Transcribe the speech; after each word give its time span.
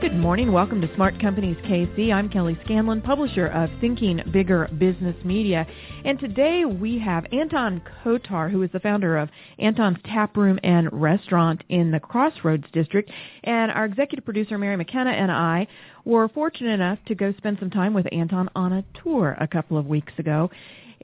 Good 0.00 0.16
morning. 0.16 0.50
Welcome 0.50 0.80
to 0.80 0.88
Smart 0.94 1.20
Companies 1.20 1.58
KC. 1.66 2.10
I'm 2.10 2.30
Kelly 2.30 2.58
Scanlon, 2.64 3.02
publisher 3.02 3.48
of 3.48 3.68
Thinking 3.82 4.18
Bigger 4.32 4.66
Business 4.78 5.14
Media. 5.26 5.66
And 6.06 6.18
today 6.18 6.62
we 6.64 6.98
have 7.04 7.26
Anton 7.30 7.82
Kotar, 8.02 8.50
who 8.50 8.62
is 8.62 8.70
the 8.72 8.80
founder 8.80 9.18
of 9.18 9.28
Anton's 9.58 9.98
Tap 10.06 10.38
Room 10.38 10.58
and 10.62 10.88
Restaurant 10.90 11.62
in 11.68 11.90
the 11.90 12.00
Crossroads 12.00 12.64
District. 12.72 13.10
And 13.44 13.70
our 13.70 13.84
executive 13.84 14.24
producer, 14.24 14.56
Mary 14.56 14.74
McKenna, 14.78 15.10
and 15.10 15.30
I 15.30 15.66
were 16.06 16.30
fortunate 16.30 16.72
enough 16.72 16.98
to 17.08 17.14
go 17.14 17.34
spend 17.36 17.58
some 17.60 17.68
time 17.68 17.92
with 17.92 18.06
Anton 18.10 18.48
on 18.54 18.72
a 18.72 18.84
tour 19.04 19.36
a 19.38 19.46
couple 19.46 19.76
of 19.76 19.84
weeks 19.84 20.14
ago. 20.18 20.48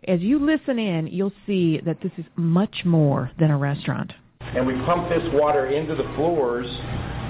As 0.09 0.21
you 0.21 0.39
listen 0.39 0.79
in, 0.79 1.07
you'll 1.09 1.35
see 1.47 1.81
that 1.85 1.99
this 2.03 2.13
is 2.17 2.25
much 2.35 2.77
more 2.87 3.31
than 3.39 3.51
a 3.51 3.59
restaurant. 3.59 4.11
And 4.41 4.67
we 4.67 4.73
pump 4.87 5.11
this 5.11 5.29
water 5.35 5.67
into 5.67 5.95
the 5.95 6.15
floors 6.17 6.67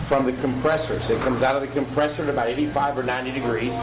from 0.09 0.27
the 0.27 0.35
compressors. 0.41 1.03
It 1.11 1.19
comes 1.27 1.43
out 1.43 1.59
of 1.59 1.67
the 1.67 1.73
compressor 1.75 2.23
at 2.25 2.31
about 2.31 2.49
85 2.49 2.99
or 2.99 3.03
90 3.03 3.33
degrees. 3.33 3.75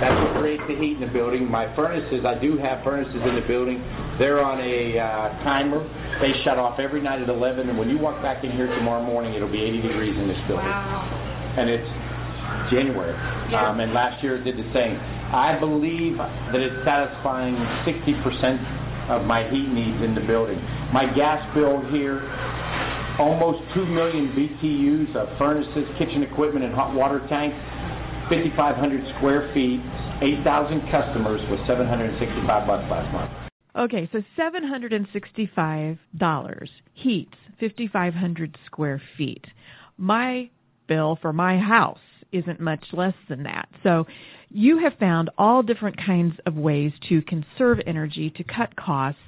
That's 0.00 0.16
what 0.24 0.40
creates 0.40 0.64
the 0.68 0.76
heat 0.76 0.96
in 0.96 1.04
the 1.04 1.12
building. 1.12 1.50
My 1.50 1.68
furnaces, 1.76 2.24
I 2.24 2.40
do 2.40 2.56
have 2.56 2.82
furnaces 2.82 3.20
in 3.20 3.34
the 3.36 3.44
building. 3.44 3.84
They're 4.18 4.40
on 4.40 4.60
a 4.60 4.96
uh, 4.96 5.44
timer. 5.44 5.84
They 6.20 6.32
shut 6.44 6.58
off 6.58 6.80
every 6.80 7.02
night 7.02 7.20
at 7.20 7.28
11, 7.28 7.68
and 7.68 7.76
when 7.76 7.88
you 7.88 7.98
walk 7.98 8.22
back 8.22 8.44
in 8.44 8.52
here 8.52 8.66
tomorrow 8.66 9.04
morning, 9.04 9.34
it'll 9.34 9.52
be 9.52 9.60
80 9.60 9.82
degrees 9.82 10.16
in 10.16 10.28
this 10.28 10.40
building. 10.48 10.64
Wow. 10.64 11.04
And 11.60 11.68
it's 11.68 11.88
January. 12.72 13.14
Yeah. 13.50 13.68
Um, 13.68 13.80
and 13.80 13.92
last 13.92 14.22
year 14.22 14.36
it 14.36 14.44
did 14.44 14.56
the 14.56 14.68
same. 14.72 14.96
I 15.32 15.58
believe 15.58 16.16
that 16.16 16.60
it's 16.60 16.84
satisfying 16.84 17.56
60% 17.84 19.10
of 19.10 19.24
my 19.24 19.48
heat 19.50 19.68
needs 19.68 20.02
in 20.02 20.14
the 20.14 20.24
building. 20.26 20.58
My 20.92 21.06
gas 21.14 21.42
bill 21.54 21.82
here 21.90 22.22
almost 23.18 23.58
2 23.74 23.86
million 23.86 24.28
BTUs 24.36 25.16
of 25.16 25.36
furnaces, 25.38 25.88
kitchen 25.98 26.22
equipment, 26.22 26.64
and 26.64 26.72
hot 26.74 26.94
water 26.94 27.26
tanks, 27.28 27.56
5,500 28.28 29.16
square 29.16 29.50
feet, 29.54 29.80
8,000 30.20 30.82
customers 30.90 31.40
with 31.50 31.60
765 31.66 32.66
bucks 32.66 32.84
last 32.90 33.10
month. 33.12 33.30
Okay, 33.76 34.08
so 34.12 34.22
$765 34.38 35.98
heats 36.94 37.34
5,500 37.60 38.58
square 38.66 39.00
feet. 39.16 39.44
My 39.96 40.50
bill 40.88 41.18
for 41.20 41.32
my 41.32 41.58
house 41.58 41.98
isn't 42.32 42.60
much 42.60 42.84
less 42.92 43.14
than 43.28 43.44
that. 43.44 43.68
So 43.82 44.06
you 44.48 44.78
have 44.78 44.94
found 44.98 45.30
all 45.38 45.62
different 45.62 45.96
kinds 46.04 46.34
of 46.46 46.56
ways 46.56 46.92
to 47.08 47.22
conserve 47.22 47.78
energy, 47.86 48.30
to 48.36 48.44
cut 48.44 48.74
costs, 48.76 49.20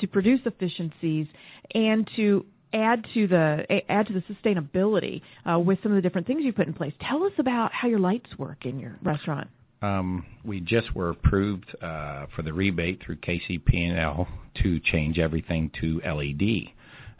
to 0.00 0.06
produce 0.06 0.40
efficiencies, 0.44 1.26
and 1.74 2.08
to 2.16 2.44
add 2.72 3.04
to 3.14 3.26
the 3.26 3.64
add 3.88 4.06
to 4.06 4.12
the 4.12 4.22
sustainability 4.32 5.22
uh, 5.50 5.58
with 5.58 5.78
some 5.82 5.92
of 5.92 5.96
the 5.96 6.02
different 6.02 6.26
things 6.26 6.42
you 6.44 6.52
put 6.52 6.66
in 6.66 6.74
place. 6.74 6.92
Tell 7.08 7.24
us 7.24 7.32
about 7.38 7.72
how 7.72 7.88
your 7.88 7.98
lights 7.98 8.30
work 8.38 8.64
in 8.64 8.78
your 8.78 8.96
restaurant. 9.02 9.48
Um, 9.82 10.26
we 10.44 10.60
just 10.60 10.94
were 10.94 11.10
approved 11.10 11.74
uh, 11.82 12.26
for 12.36 12.42
the 12.42 12.52
rebate 12.52 13.00
through 13.04 13.16
KCP&L 13.16 14.28
to 14.62 14.80
change 14.80 15.18
everything 15.18 15.70
to 15.80 16.00
LED. 16.04 16.68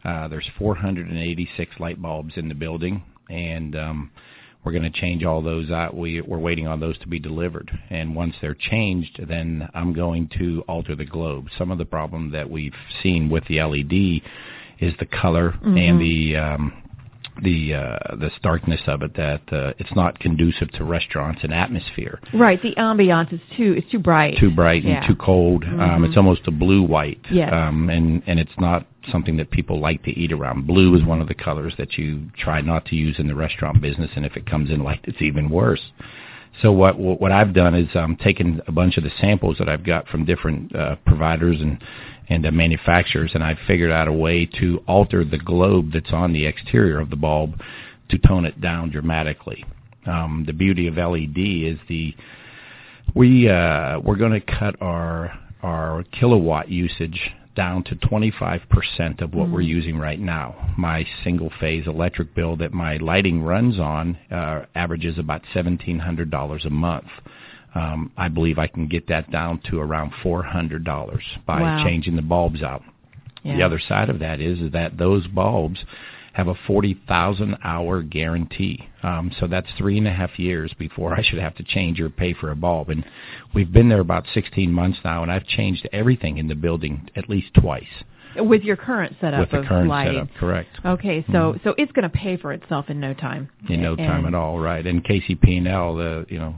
Uh, 0.04 0.28
there's 0.28 0.48
486 0.58 1.72
light 1.78 2.00
bulbs 2.00 2.34
in 2.36 2.48
the 2.48 2.54
building, 2.54 3.02
and 3.30 3.74
um, 3.76 4.10
we're 4.62 4.72
going 4.72 4.90
to 4.90 5.00
change 5.00 5.24
all 5.24 5.42
those 5.42 5.70
out. 5.70 5.96
We, 5.96 6.20
we're 6.20 6.38
waiting 6.38 6.66
on 6.66 6.80
those 6.80 6.98
to 6.98 7.08
be 7.08 7.18
delivered, 7.18 7.70
and 7.88 8.14
once 8.14 8.34
they're 8.42 8.56
changed, 8.70 9.20
then 9.26 9.68
I'm 9.74 9.94
going 9.94 10.28
to 10.38 10.62
alter 10.68 10.94
the 10.94 11.06
globe. 11.06 11.46
Some 11.58 11.70
of 11.70 11.78
the 11.78 11.86
problem 11.86 12.32
that 12.32 12.50
we've 12.50 12.74
seen 13.02 13.30
with 13.30 13.44
the 13.48 13.62
LED 13.62 14.22
is 14.80 14.92
the 14.98 15.06
color 15.06 15.52
Mm-hmm. 15.52 15.76
and 15.76 16.00
the 16.00 16.36
um, 16.36 16.72
the 17.42 17.74
uh, 17.74 18.16
the 18.16 18.30
starkness 18.38 18.80
of 18.86 19.02
it. 19.02 19.14
That 19.14 19.40
uh, 19.52 19.72
it's 19.78 19.94
not 19.94 20.18
conducive 20.18 20.70
to 20.72 20.84
restaurants 20.84 21.40
and 21.42 21.52
atmosphere. 21.54 22.20
Right, 22.34 22.60
the 22.62 22.74
ambiance 22.76 23.32
is 23.32 23.40
too 23.56 23.74
it's 23.78 23.90
too 23.90 23.98
bright. 23.98 24.36
Too 24.38 24.50
bright 24.54 24.84
Yeah. 24.84 24.98
and 24.98 25.06
too 25.06 25.16
cold. 25.16 25.64
Um, 25.64 25.78
Mhm. 25.78 26.08
it's 26.08 26.16
almost 26.16 26.46
a 26.48 26.50
blue 26.50 26.82
white. 26.82 27.20
Yes. 27.30 27.50
Um, 27.52 27.88
and 27.88 28.22
and 28.26 28.38
it's 28.38 28.58
not 28.58 28.86
something 29.10 29.36
that 29.38 29.50
people 29.50 29.80
like 29.80 30.02
to 30.04 30.10
eat 30.10 30.32
around. 30.32 30.66
Blue 30.66 30.94
is 30.96 31.02
one 31.04 31.20
of 31.22 31.28
the 31.28 31.34
colors 31.34 31.74
that 31.78 31.96
you 31.96 32.22
try 32.36 32.60
not 32.60 32.84
to 32.86 32.96
use 32.96 33.18
in 33.18 33.26
the 33.26 33.34
restaurant 33.34 33.80
business, 33.80 34.10
and 34.16 34.26
if 34.26 34.36
it 34.36 34.44
comes 34.44 34.68
in 34.70 34.82
light, 34.82 35.00
it's 35.04 35.22
even 35.22 35.48
worse. 35.48 35.80
So 36.60 36.72
what 36.72 36.98
what 36.98 37.20
what 37.22 37.32
I've 37.32 37.54
done 37.54 37.74
is 37.74 37.88
um, 37.96 38.16
taken 38.16 38.60
a 38.66 38.72
bunch 38.72 38.98
of 38.98 39.04
the 39.04 39.10
samples 39.20 39.56
that 39.58 39.68
I've 39.68 39.84
got 39.84 40.08
from 40.08 40.26
different 40.26 40.74
uh, 40.76 40.96
providers 41.06 41.56
and 41.60 41.78
and 42.30 42.44
the 42.44 42.52
manufacturers, 42.52 43.32
and 43.34 43.42
I've 43.42 43.58
figured 43.66 43.90
out 43.90 44.08
a 44.08 44.12
way 44.12 44.48
to 44.60 44.82
alter 44.86 45.24
the 45.24 45.36
globe 45.36 45.90
that's 45.92 46.12
on 46.12 46.32
the 46.32 46.46
exterior 46.46 47.00
of 47.00 47.10
the 47.10 47.16
bulb 47.16 47.60
to 48.10 48.18
tone 48.18 48.46
it 48.46 48.60
down 48.60 48.90
dramatically. 48.90 49.64
Um, 50.06 50.44
the 50.46 50.52
beauty 50.52 50.86
of 50.86 50.94
LED 50.94 51.36
is 51.36 51.78
the 51.88 52.14
we 53.14 53.50
uh, 53.50 53.98
we're 53.98 54.16
going 54.16 54.40
to 54.40 54.40
cut 54.40 54.80
our 54.80 55.36
our 55.62 56.04
kilowatt 56.18 56.68
usage 56.68 57.18
down 57.56 57.82
to 57.84 57.96
25% 57.96 59.20
of 59.20 59.34
what 59.34 59.50
we're 59.50 59.60
using 59.60 59.98
right 59.98 60.20
now. 60.20 60.72
My 60.78 61.04
single 61.24 61.50
phase 61.60 61.84
electric 61.86 62.34
bill 62.34 62.56
that 62.58 62.72
my 62.72 62.96
lighting 62.98 63.42
runs 63.42 63.78
on 63.78 64.16
uh, 64.30 64.64
averages 64.74 65.18
about 65.18 65.42
$1,700 65.54 66.66
a 66.66 66.70
month. 66.70 67.08
Um, 67.74 68.10
I 68.16 68.28
believe 68.28 68.58
I 68.58 68.66
can 68.66 68.88
get 68.88 69.08
that 69.08 69.30
down 69.30 69.60
to 69.70 69.78
around 69.80 70.12
$400 70.24 71.20
by 71.46 71.60
Wow. 71.60 71.84
changing 71.84 72.16
the 72.16 72.22
bulbs 72.22 72.62
out. 72.62 72.82
Yeah. 73.42 73.56
The 73.56 73.62
other 73.62 73.78
side 73.78 74.10
of 74.10 74.18
that 74.18 74.40
is, 74.40 74.60
is 74.60 74.72
that 74.72 74.98
those 74.98 75.26
bulbs 75.28 75.84
have 76.32 76.48
a 76.48 76.54
40,000 76.66 77.56
hour 77.64 78.02
guarantee. 78.02 78.88
Um, 79.02 79.32
so 79.38 79.46
that's 79.46 79.66
three 79.78 79.98
and 79.98 80.06
a 80.06 80.12
half 80.12 80.38
years 80.38 80.72
before 80.78 81.14
I 81.14 81.22
should 81.22 81.40
have 81.40 81.56
to 81.56 81.64
change 81.64 82.00
or 82.00 82.08
pay 82.08 82.34
for 82.34 82.50
a 82.50 82.56
bulb. 82.56 82.90
And 82.90 83.04
we've 83.54 83.72
been 83.72 83.88
there 83.88 84.00
about 84.00 84.26
16 84.32 84.72
months 84.72 84.98
now, 85.04 85.22
and 85.22 85.32
I've 85.32 85.46
changed 85.46 85.88
everything 85.92 86.38
in 86.38 86.48
the 86.48 86.54
building 86.54 87.08
at 87.16 87.28
least 87.28 87.54
twice 87.54 88.04
with 88.36 88.62
your 88.62 88.76
current 88.76 89.16
setup 89.20 89.40
with 89.40 89.50
the 89.50 89.58
of 89.58 89.66
current 89.66 89.88
lighting. 89.88 90.14
setup. 90.26 90.36
Correct. 90.38 90.68
Okay, 90.84 91.24
so 91.32 91.54
so 91.64 91.74
it's 91.76 91.92
going 91.92 92.08
to 92.10 92.16
pay 92.16 92.36
for 92.36 92.52
itself 92.52 92.86
in 92.88 93.00
no 93.00 93.14
time. 93.14 93.48
In 93.68 93.82
no 93.82 93.96
time 93.96 94.26
at 94.26 94.34
all, 94.34 94.58
right? 94.58 94.86
And 94.86 95.04
KCP&L, 95.04 95.96
the 95.96 96.26
you 96.28 96.38
know, 96.38 96.54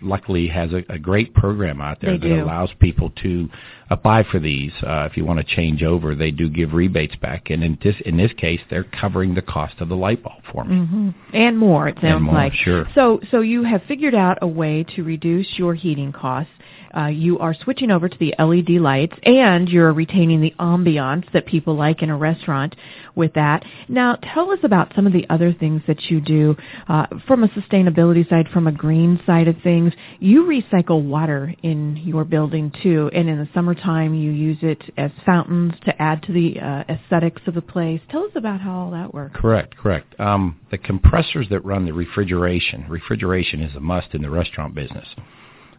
luckily 0.00 0.48
has 0.48 0.70
a, 0.72 0.92
a 0.92 0.98
great 0.98 1.34
program 1.34 1.80
out 1.80 1.98
there 2.00 2.18
that 2.18 2.26
do. 2.26 2.42
allows 2.42 2.70
people 2.80 3.10
to 3.22 3.48
apply 3.90 4.24
for 4.30 4.40
these. 4.40 4.72
Uh, 4.82 5.06
if 5.10 5.16
you 5.16 5.24
want 5.24 5.46
to 5.46 5.56
change 5.56 5.82
over, 5.82 6.14
they 6.14 6.30
do 6.30 6.48
give 6.48 6.72
rebates 6.72 7.14
back, 7.16 7.50
and 7.50 7.62
in 7.62 7.78
this 7.82 7.94
in 8.04 8.16
this 8.16 8.30
case, 8.36 8.60
they're 8.70 8.86
covering 9.00 9.34
the 9.34 9.42
cost 9.42 9.74
of 9.80 9.88
the 9.88 9.96
light 9.96 10.22
bulb 10.22 10.42
for 10.52 10.64
me. 10.64 10.86
hmm 10.86 11.10
And 11.32 11.58
more, 11.58 11.88
it 11.88 11.98
sounds 12.00 12.22
more, 12.22 12.34
like. 12.34 12.52
sure. 12.64 12.86
So, 12.94 13.20
so 13.30 13.40
you 13.40 13.64
have 13.64 13.82
figured 13.88 14.14
out 14.14 14.38
a 14.42 14.46
way 14.46 14.84
to 14.96 15.02
reduce 15.02 15.46
your 15.56 15.74
heating 15.74 16.12
costs. 16.12 16.50
Uh, 16.96 17.06
you 17.06 17.38
are 17.38 17.54
switching 17.54 17.90
over 17.90 18.08
to 18.08 18.16
the 18.18 18.34
LED 18.38 18.80
lights, 18.80 19.14
and 19.24 19.68
you're 19.68 19.92
retaining 19.92 20.40
the 20.40 20.52
ambiance 20.58 21.24
that 21.32 21.46
people 21.46 21.76
like 21.76 22.02
in 22.02 22.10
a 22.10 22.16
restaurant 22.16 22.74
with 23.14 23.34
that. 23.34 23.62
Now, 23.88 24.16
tell 24.34 24.50
us 24.50 24.58
about 24.64 24.92
some 24.94 25.06
of 25.06 25.12
the 25.12 25.26
other 25.28 25.52
things 25.52 25.82
that 25.86 26.02
you 26.08 26.20
do 26.20 26.56
uh, 26.88 27.06
from 27.26 27.44
a 27.44 27.48
sustainability 27.48 28.28
side, 28.28 28.46
from 28.52 28.66
a 28.66 28.72
green 28.72 29.20
side 29.26 29.48
of 29.48 29.56
things. 29.62 29.92
You 30.18 30.44
recycle 30.44 31.02
water 31.02 31.54
in 31.62 31.96
your 31.96 32.24
building 32.24 32.72
too, 32.82 33.10
and 33.14 33.28
in 33.28 33.38
the 33.38 33.48
summertime, 33.54 34.14
you 34.14 34.30
use 34.30 34.58
it 34.62 34.82
as 34.96 35.10
fountains 35.24 35.72
to 35.84 35.92
add 36.00 36.22
to 36.24 36.32
the 36.32 36.60
uh, 36.60 36.92
aesthetics 36.92 37.42
of 37.46 37.54
the 37.54 37.62
place. 37.62 38.00
Tell 38.10 38.24
us 38.24 38.32
about 38.34 38.60
how 38.60 38.72
all 38.72 38.90
that 38.92 39.12
works. 39.12 39.38
Correct, 39.38 39.76
correct. 39.76 40.18
Um, 40.18 40.58
the 40.70 40.78
compressors 40.78 41.46
that 41.50 41.64
run 41.64 41.84
the 41.84 41.92
refrigeration, 41.92 42.86
refrigeration 42.88 43.60
is 43.60 43.74
a 43.76 43.80
must 43.80 44.08
in 44.14 44.22
the 44.22 44.30
restaurant 44.30 44.74
business. 44.74 45.06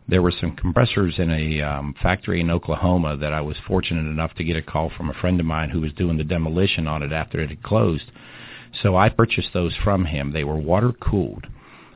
There 0.08 0.22
were 0.22 0.34
some 0.40 0.56
compressors 0.56 1.16
in 1.18 1.32
a 1.32 1.62
um, 1.62 1.96
factory 2.04 2.42
in 2.42 2.52
Oklahoma 2.52 3.18
that 3.18 3.34
I 3.34 3.42
was 3.42 3.56
fortunate 3.68 4.10
enough 4.10 4.34
to 4.36 4.44
get 4.44 4.58
a 4.58 4.62
call 4.62 4.92
from 4.98 5.10
a 5.10 5.14
friend 5.22 5.40
of 5.40 5.46
mine 5.46 5.70
who 5.70 5.82
was 5.82 5.94
doing 5.94 6.18
the 6.18 6.24
demolition 6.24 6.88
on 6.88 7.04
it 7.04 7.14
after 7.14 7.40
it 7.40 7.50
had 7.50 7.64
closed. 7.64 8.12
So 8.82 8.98
I 8.98 9.10
purchased 9.10 9.50
those 9.54 9.76
from 9.84 10.06
him. 10.06 10.34
They 10.34 10.44
were 10.44 10.58
water 10.58 10.92
cooled. 10.92 11.48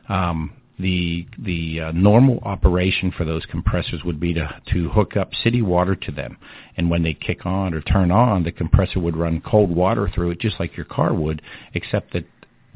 Um, 0.08 0.52
the 0.78 1.26
the 1.38 1.80
uh, 1.88 1.92
normal 1.92 2.38
operation 2.44 3.12
for 3.16 3.24
those 3.24 3.44
compressors 3.50 4.02
would 4.04 4.20
be 4.20 4.32
to 4.34 4.48
to 4.72 4.88
hook 4.90 5.16
up 5.16 5.30
city 5.42 5.60
water 5.60 5.96
to 5.96 6.12
them, 6.12 6.36
and 6.76 6.88
when 6.88 7.02
they 7.02 7.14
kick 7.14 7.44
on 7.44 7.74
or 7.74 7.80
turn 7.80 8.10
on, 8.12 8.44
the 8.44 8.52
compressor 8.52 9.00
would 9.00 9.16
run 9.16 9.42
cold 9.44 9.74
water 9.74 10.08
through 10.14 10.30
it, 10.30 10.40
just 10.40 10.60
like 10.60 10.76
your 10.76 10.86
car 10.86 11.12
would, 11.12 11.42
except 11.74 12.12
that 12.12 12.24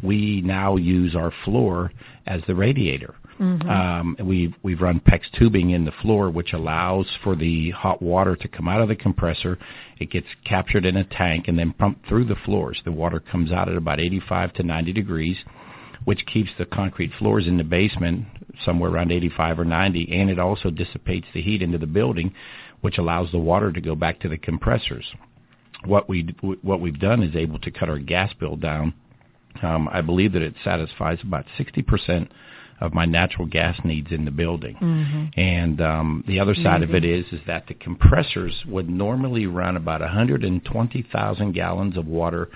we 0.03 0.43
now 0.45 0.77
use 0.77 1.15
our 1.15 1.33
floor 1.45 1.93
as 2.27 2.41
the 2.49 2.55
radiator. 2.55 3.15
Mm-hmm. 3.41 3.69
Um, 3.69 4.17
we've 4.25 4.55
we've 4.63 4.81
run 4.81 5.01
PEX 5.01 5.21
tubing 5.39 5.71
in 5.71 5.85
the 5.85 5.93
floor, 6.03 6.31
which 6.31 6.53
allows 6.53 7.07
for 7.25 7.35
the 7.35 7.71
hot 7.71 8.03
water 8.03 8.37
to 8.37 8.49
come 8.49 8.69
out 8.69 8.81
of 8.81 8.89
the 8.89 8.97
compressor. 8.97 9.59
It 9.99 10.11
gets 10.11 10.27
captured 10.49 10.85
in 10.85 10.97
a 10.97 11.05
tank 11.05 11.47
and 11.49 11.59
then 11.59 11.73
pumped 11.73 12.09
through 12.09 12.27
the 12.27 12.37
floors. 12.45 12.81
The 12.85 12.93
water 12.93 13.21
comes 13.21 13.51
out 13.51 13.69
at 13.69 13.77
about 13.77 14.01
85 14.01 14.55
to 14.55 14.63
90 14.63 14.93
degrees 14.93 15.37
which 16.05 16.21
keeps 16.33 16.51
the 16.59 16.65
concrete 16.65 17.13
floors 17.19 17.47
in 17.47 17.57
the 17.57 17.65
basement 17.65 18.27
somewhere 18.65 18.91
around 18.91 19.13
85 19.13 19.61
or 19.61 19.65
90, 19.65 20.09
and 20.13 20.31
it 20.31 20.39
also 20.39 20.71
dissipates 20.71 21.27
the 21.33 21.43
heat 21.43 21.63
into 21.63 21.79
the 21.79 21.87
building, 21.87 22.35
which 22.81 22.99
allows 22.99 23.31
the 23.31 23.39
water 23.39 23.73
to 23.73 23.81
go 23.81 23.95
back 23.95 24.21
to 24.21 24.29
the 24.29 24.39
compressors. 24.39 25.05
What 25.85 26.09
we 26.09 26.35
what 26.63 26.81
we've 26.81 26.99
done 26.99 27.23
is 27.23 27.35
able 27.35 27.59
to 27.61 27.71
cut 27.71 27.89
our 27.89 27.99
gas 27.99 28.33
bill 28.39 28.57
down. 28.57 28.95
Um, 29.63 29.89
I 29.89 30.01
believe 30.01 30.33
that 30.33 30.43
it 30.43 30.55
satisfies 30.63 31.19
about 31.25 31.45
60 31.59 31.83
percent 31.83 32.33
of 32.81 32.93
my 32.93 33.05
natural 33.05 33.47
gas 33.47 33.77
needs 33.85 34.09
in 34.11 34.25
the 34.25 34.31
building. 34.31 34.77
Mm-hmm. 34.81 35.41
And 35.41 35.81
um, 35.81 36.25
the 36.27 36.41
other 36.41 36.55
side 36.55 36.81
mm-hmm. 36.81 36.95
of 36.95 36.95
it 36.95 37.05
is 37.05 37.25
is 37.33 37.41
that 37.47 37.67
the 37.69 37.75
compressors 37.75 38.65
would 38.67 38.89
normally 38.89 39.47
run 39.47 39.77
about 39.77 40.01
120,000 40.01 41.53
gallons 41.53 41.97
of 41.97 42.07
water 42.07 42.49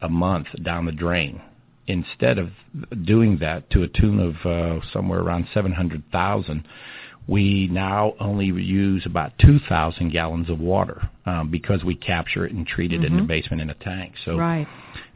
a 0.00 0.08
month 0.08 0.48
down 0.62 0.86
the 0.86 0.92
drain 0.92 1.40
instead 1.86 2.38
of 2.38 2.50
doing 3.04 3.38
that 3.40 3.70
to 3.70 3.82
a 3.82 3.88
tune 3.88 4.20
of 4.20 4.34
uh, 4.46 4.84
somewhere 4.92 5.20
around 5.20 5.46
700,000, 5.52 6.64
we 7.28 7.68
now 7.70 8.14
only 8.20 8.46
use 8.46 9.04
about 9.06 9.32
2,000 9.38 10.10
gallons 10.12 10.50
of 10.50 10.58
water 10.58 11.08
um, 11.24 11.50
because 11.50 11.84
we 11.84 11.94
capture 11.94 12.44
it 12.46 12.52
and 12.52 12.66
treat 12.66 12.92
it 12.92 12.96
mm-hmm. 12.96 13.06
in 13.06 13.12
the 13.12 13.18
mm-hmm. 13.20 13.28
basement 13.28 13.60
in 13.62 13.70
a 13.70 13.74
tank. 13.74 14.14
So 14.24 14.36
right. 14.36 14.66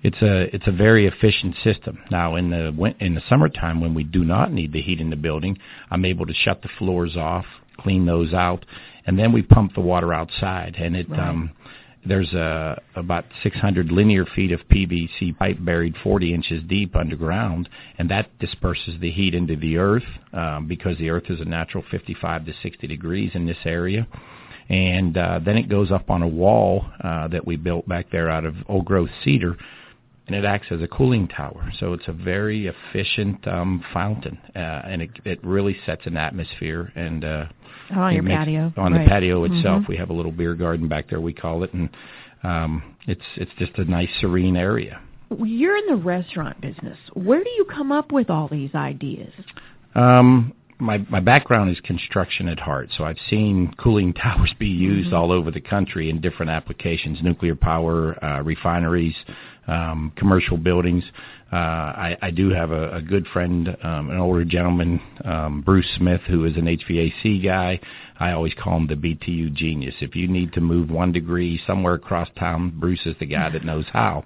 It's 0.07 0.23
a 0.23 0.55
it's 0.55 0.69
a 0.69 0.73
very 0.73 1.09
efficient 1.09 1.57
system. 1.65 1.99
Now 2.13 2.37
in 2.37 2.51
the 2.51 2.95
in 3.01 3.15
the 3.15 3.23
summertime 3.29 3.81
when 3.81 3.93
we 3.93 4.05
do 4.05 4.25
not 4.25 4.53
need 4.53 4.73
the 4.73 4.81
heat 4.81 5.01
in 5.01 5.11
the 5.11 5.17
building, 5.17 5.59
I'm 5.91 6.05
able 6.05 6.27
to 6.27 6.35
shut 6.45 6.63
the 6.63 6.69
floors 6.79 7.17
off, 7.17 7.45
clean 7.81 8.07
those 8.07 8.33
out, 8.33 8.65
and 9.05 9.19
then 9.19 9.33
we 9.33 9.43
pump 9.43 9.75
the 9.75 9.81
water 9.81 10.15
outside, 10.15 10.77
and 10.79 10.95
it 10.95 11.11
right. 11.11 11.29
um, 11.29 11.51
there's 12.07 12.33
a 12.35 12.81
about 12.95 13.25
600 13.43 13.91
linear 13.91 14.25
feet 14.37 14.53
of 14.53 14.61
PVC 14.71 15.37
pipe 15.37 15.57
buried 15.61 15.95
40 16.05 16.33
inches 16.33 16.63
deep 16.69 16.95
underground, 16.95 17.69
and 17.99 18.09
that 18.09 18.27
disperses 18.39 18.95
the 19.01 19.11
heat 19.11 19.35
into 19.35 19.57
the 19.57 19.77
earth 19.77 20.07
um, 20.33 20.69
because 20.69 20.97
the 20.99 21.11
earth 21.11 21.25
is 21.31 21.41
a 21.41 21.45
natural 21.45 21.83
55 21.91 22.47
to 22.47 22.53
60 22.63 22.87
degrees 22.87 23.33
in 23.35 23.45
this 23.45 23.57
area. 23.65 24.07
And 24.69 25.17
uh, 25.17 25.41
then 25.45 25.57
it 25.57 25.69
goes 25.69 25.93
up 25.93 26.11
on 26.11 26.23
a 26.23 26.29
wall 26.29 26.85
uh, 27.03 27.29
that 27.29 27.47
we 27.47 27.57
built 27.57 27.89
back 27.89 28.11
there 28.11 28.31
out 28.31 28.45
of 28.45 28.55
old 28.69 28.85
growth 28.85 29.11
cedar, 29.25 29.57
and 30.27 30.35
it 30.35 30.45
acts 30.45 30.67
as 30.71 30.83
a 30.83 30.89
cooling 30.89 31.29
tower. 31.29 31.73
So 31.79 31.93
it's 31.93 32.09
a 32.09 32.13
very 32.13 32.69
efficient 32.69 33.47
um, 33.47 33.83
fountain, 33.93 34.39
uh, 34.55 34.59
and 34.59 35.03
it, 35.03 35.11
it 35.25 35.45
really 35.45 35.77
sets 35.87 36.03
an 36.05 36.17
atmosphere 36.17 36.93
and 36.97 37.25
uh, 37.25 37.45
on 37.95 38.15
your 38.15 38.25
patio. 38.25 38.73
On 38.77 38.93
right. 38.93 39.05
the 39.05 39.09
patio 39.09 39.45
itself, 39.45 39.83
mm-hmm. 39.83 39.93
we 39.93 39.97
have 39.97 40.11
a 40.11 40.13
little 40.13 40.33
beer 40.33 40.55
garden 40.55 40.89
back 40.89 41.09
there. 41.09 41.21
We 41.21 41.33
call 41.33 41.63
it, 41.63 41.73
and 41.73 41.89
um, 42.43 42.97
it's 43.07 43.23
it's 43.37 43.53
just 43.59 43.79
a 43.79 43.85
nice 43.85 44.09
serene 44.21 44.57
area. 44.57 45.01
You're 45.31 45.77
in 45.77 45.87
the 45.87 46.03
restaurant 46.03 46.61
business. 46.61 46.99
Where 47.15 47.43
do 47.43 47.51
you 47.51 47.67
come 47.73 47.93
up 47.93 48.13
with 48.13 48.31
all 48.31 48.49
these 48.49 48.75
ideas? 48.75 49.33
Um, 49.95 50.53
my 50.79 50.99
my 51.11 51.21
background 51.21 51.71
is 51.71 51.79
construction 51.81 52.49
at 52.49 52.59
heart, 52.59 52.91
so 52.97 53.05
I've 53.05 53.19
seen 53.31 53.73
cooling 53.83 54.13
towers 54.23 54.53
be 54.59 54.67
used 54.67 55.09
mm-hmm. 55.09 55.17
all 55.17 55.33
over 55.33 55.51
the 55.51 55.61
country 55.61 56.11
in 56.11 56.21
different 56.21 56.51
applications: 56.51 57.19
nuclear 57.23 57.55
power, 57.55 58.23
uh, 58.25 58.43
refineries, 58.43 59.15
um, 59.67 60.13
commercial 60.17 60.57
buildings. 60.57 61.05
Uh, 61.53 61.57
I, 61.57 62.17
I 62.23 62.31
do 62.33 62.51
have 62.51 62.73
a, 62.73 62.97
a 62.97 63.03
good 63.03 63.25
friend, 63.33 63.69
um, 63.85 64.11
an 64.11 64.19
older 64.19 64.45
gentleman, 64.45 65.01
um, 65.25 65.63
Bruce 65.65 65.87
Smith, 65.97 66.21
who 66.29 66.45
is 66.45 66.57
an 66.57 66.65
HVAC 66.65 67.45
guy. 67.45 67.79
I 68.19 68.33
always 68.33 68.53
call 68.55 68.79
him 68.79 68.89
the 68.89 68.95
BTU 68.95 69.55
genius. 69.55 69.95
If 70.01 70.17
you 70.17 70.27
need 70.27 70.53
to 70.55 70.61
move 70.61 70.91
one 70.91 71.13
degree 71.13 71.61
somewhere 71.65 71.95
across 71.95 72.29
town, 72.37 72.73
Bruce 72.81 73.03
is 73.07 73.15
the 73.21 73.27
guy 73.27 73.49
that 73.51 73.65
knows 73.65 73.85
how. 73.93 74.25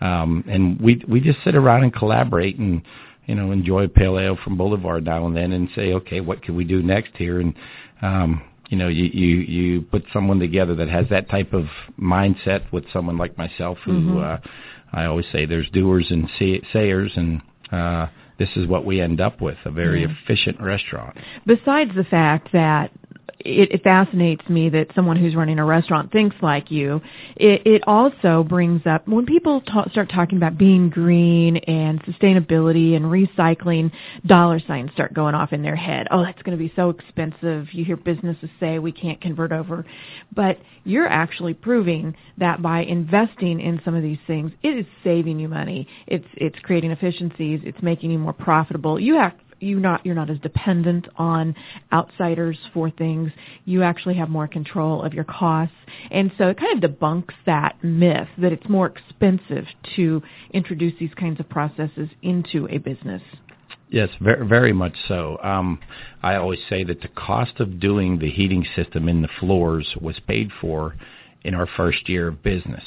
Um, 0.00 0.44
and 0.46 0.80
we 0.80 1.02
we 1.08 1.20
just 1.20 1.38
sit 1.44 1.56
around 1.56 1.82
and 1.82 1.92
collaborate 1.92 2.58
and 2.58 2.82
you 3.28 3.36
know 3.36 3.52
enjoy 3.52 3.84
a 3.84 3.88
pale 3.88 4.18
ale 4.18 4.36
from 4.42 4.56
Boulevard 4.56 5.04
now 5.04 5.26
and 5.26 5.36
then 5.36 5.52
and 5.52 5.68
say, 5.76 5.92
okay, 5.92 6.20
what 6.20 6.42
can 6.42 6.56
we 6.56 6.64
do 6.64 6.82
next 6.82 7.10
here? 7.16 7.38
And 7.38 7.54
um, 8.02 8.42
you 8.68 8.76
know, 8.76 8.88
you 8.88 9.04
you 9.04 9.36
you 9.36 9.82
put 9.82 10.04
someone 10.12 10.40
together 10.40 10.74
that 10.76 10.88
has 10.88 11.06
that 11.10 11.30
type 11.30 11.52
of 11.52 11.66
mindset 12.00 12.72
with 12.72 12.84
someone 12.92 13.16
like 13.16 13.38
myself 13.38 13.78
who. 13.84 13.92
Mm-hmm. 13.92 14.18
Uh, 14.18 14.36
I 14.90 15.04
always 15.04 15.26
say 15.32 15.44
there's 15.44 15.68
doers 15.68 16.06
and 16.08 16.30
sayers, 16.72 17.12
and 17.14 17.42
uh, 17.70 18.06
this 18.38 18.48
is 18.56 18.66
what 18.66 18.86
we 18.86 19.02
end 19.02 19.20
up 19.20 19.40
with 19.40 19.58
a 19.66 19.70
very 19.70 20.06
mm. 20.06 20.16
efficient 20.22 20.60
restaurant. 20.62 21.14
Besides 21.46 21.90
the 21.94 22.04
fact 22.04 22.48
that 22.52 22.90
it, 23.40 23.72
it 23.72 23.82
fascinates 23.82 24.48
me 24.48 24.68
that 24.70 24.88
someone 24.94 25.16
who's 25.16 25.34
running 25.34 25.58
a 25.58 25.64
restaurant 25.64 26.10
thinks 26.12 26.36
like 26.42 26.70
you. 26.70 27.00
It, 27.36 27.62
it 27.66 27.82
also 27.86 28.44
brings 28.48 28.82
up 28.86 29.06
when 29.06 29.26
people 29.26 29.60
talk, 29.60 29.90
start 29.90 30.10
talking 30.12 30.38
about 30.38 30.58
being 30.58 30.90
green 30.90 31.56
and 31.56 32.02
sustainability 32.04 32.94
and 32.96 33.04
recycling, 33.06 33.90
dollar 34.26 34.60
signs 34.66 34.90
start 34.92 35.14
going 35.14 35.34
off 35.34 35.52
in 35.52 35.62
their 35.62 35.76
head. 35.76 36.06
Oh, 36.10 36.24
that's 36.24 36.42
going 36.42 36.56
to 36.56 36.62
be 36.62 36.72
so 36.74 36.90
expensive. 36.90 37.66
You 37.72 37.84
hear 37.84 37.96
businesses 37.96 38.50
say 38.58 38.78
we 38.78 38.92
can't 38.92 39.20
convert 39.20 39.52
over, 39.52 39.84
but 40.34 40.58
you're 40.84 41.06
actually 41.08 41.54
proving 41.54 42.14
that 42.38 42.60
by 42.62 42.80
investing 42.80 43.60
in 43.60 43.80
some 43.84 43.94
of 43.94 44.02
these 44.02 44.18
things, 44.26 44.50
it 44.62 44.68
is 44.78 44.86
saving 45.04 45.38
you 45.38 45.48
money. 45.48 45.86
It's 46.06 46.26
it's 46.34 46.58
creating 46.62 46.90
efficiencies. 46.90 47.60
It's 47.64 47.78
making 47.82 48.10
you 48.10 48.18
more 48.18 48.32
profitable. 48.32 48.98
You 48.98 49.16
have 49.16 49.32
you 49.60 49.80
not 49.80 50.04
you're 50.04 50.14
not 50.14 50.30
as 50.30 50.38
dependent 50.38 51.06
on 51.16 51.54
outsiders 51.92 52.58
for 52.72 52.90
things. 52.90 53.30
You 53.64 53.82
actually 53.82 54.16
have 54.16 54.28
more 54.28 54.48
control 54.48 55.02
of 55.02 55.12
your 55.12 55.24
costs, 55.24 55.74
and 56.10 56.30
so 56.38 56.48
it 56.48 56.58
kind 56.58 56.82
of 56.82 56.90
debunks 56.90 57.34
that 57.46 57.76
myth 57.82 58.28
that 58.38 58.52
it's 58.52 58.68
more 58.68 58.86
expensive 58.86 59.64
to 59.96 60.22
introduce 60.52 60.94
these 60.98 61.14
kinds 61.18 61.40
of 61.40 61.48
processes 61.48 62.08
into 62.22 62.68
a 62.70 62.78
business. 62.78 63.22
Yes, 63.90 64.10
very, 64.20 64.46
very 64.46 64.72
much 64.72 64.94
so. 65.06 65.38
Um, 65.42 65.78
I 66.22 66.36
always 66.36 66.58
say 66.68 66.84
that 66.84 67.00
the 67.00 67.08
cost 67.08 67.58
of 67.58 67.80
doing 67.80 68.18
the 68.18 68.30
heating 68.30 68.66
system 68.76 69.08
in 69.08 69.22
the 69.22 69.28
floors 69.40 69.88
was 70.00 70.20
paid 70.26 70.50
for 70.60 70.94
in 71.42 71.54
our 71.54 71.68
first 71.76 72.08
year 72.08 72.28
of 72.28 72.42
business 72.42 72.82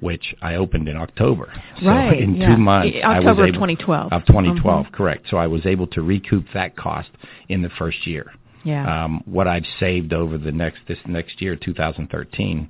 which 0.00 0.34
I 0.42 0.56
opened 0.56 0.88
in 0.88 0.96
October. 0.96 1.52
Right. 1.84 2.16
So 2.18 2.22
in 2.22 2.36
yeah. 2.36 2.48
two 2.48 2.58
months, 2.58 2.96
October 3.04 3.08
I 3.08 3.18
was 3.18 3.38
able, 3.38 3.42
of 3.42 3.54
2012. 3.54 4.12
Of 4.12 4.26
2012, 4.26 4.86
mm-hmm. 4.86 4.94
correct. 4.94 5.26
So 5.30 5.36
I 5.36 5.46
was 5.46 5.64
able 5.66 5.86
to 5.88 6.02
recoup 6.02 6.44
that 6.54 6.76
cost 6.76 7.10
in 7.48 7.62
the 7.62 7.70
first 7.78 8.06
year. 8.06 8.32
Yeah. 8.64 9.04
Um, 9.04 9.22
what 9.26 9.46
I've 9.46 9.66
saved 9.78 10.12
over 10.12 10.38
the 10.38 10.52
next 10.52 10.78
this 10.88 10.98
next 11.06 11.40
year, 11.40 11.54
2013, 11.56 12.68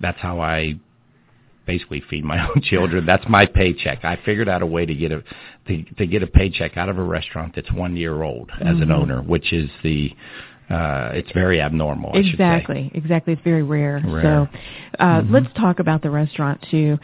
that's 0.00 0.18
how 0.20 0.40
I 0.40 0.74
basically 1.66 2.02
feed 2.08 2.24
my 2.24 2.38
own 2.48 2.62
children. 2.62 3.04
That's 3.06 3.24
my 3.28 3.44
paycheck. 3.52 4.04
I 4.04 4.16
figured 4.24 4.48
out 4.48 4.62
a 4.62 4.66
way 4.66 4.86
to 4.86 4.94
get 4.94 5.12
a 5.12 5.22
to, 5.68 5.82
to 5.98 6.06
get 6.06 6.22
a 6.22 6.26
paycheck 6.26 6.76
out 6.76 6.88
of 6.88 6.98
a 6.98 7.02
restaurant 7.02 7.54
that's 7.56 7.72
one 7.72 7.96
year 7.96 8.22
old 8.22 8.50
as 8.60 8.66
mm-hmm. 8.66 8.82
an 8.82 8.92
owner, 8.92 9.22
which 9.22 9.52
is 9.52 9.68
the 9.82 10.10
uh, 10.70 11.10
it's 11.12 11.30
very 11.32 11.60
abnormal. 11.60 12.12
I 12.14 12.18
exactly, 12.18 12.90
exactly. 12.94 13.34
It's 13.34 13.42
very 13.42 13.62
rare. 13.62 14.02
rare. 14.04 14.22
So, 14.22 14.58
uh, 14.98 15.04
mm-hmm. 15.04 15.34
let's 15.34 15.46
talk 15.56 15.78
about 15.78 16.02
the 16.02 16.10
restaurant 16.10 16.64
too. 16.70 16.96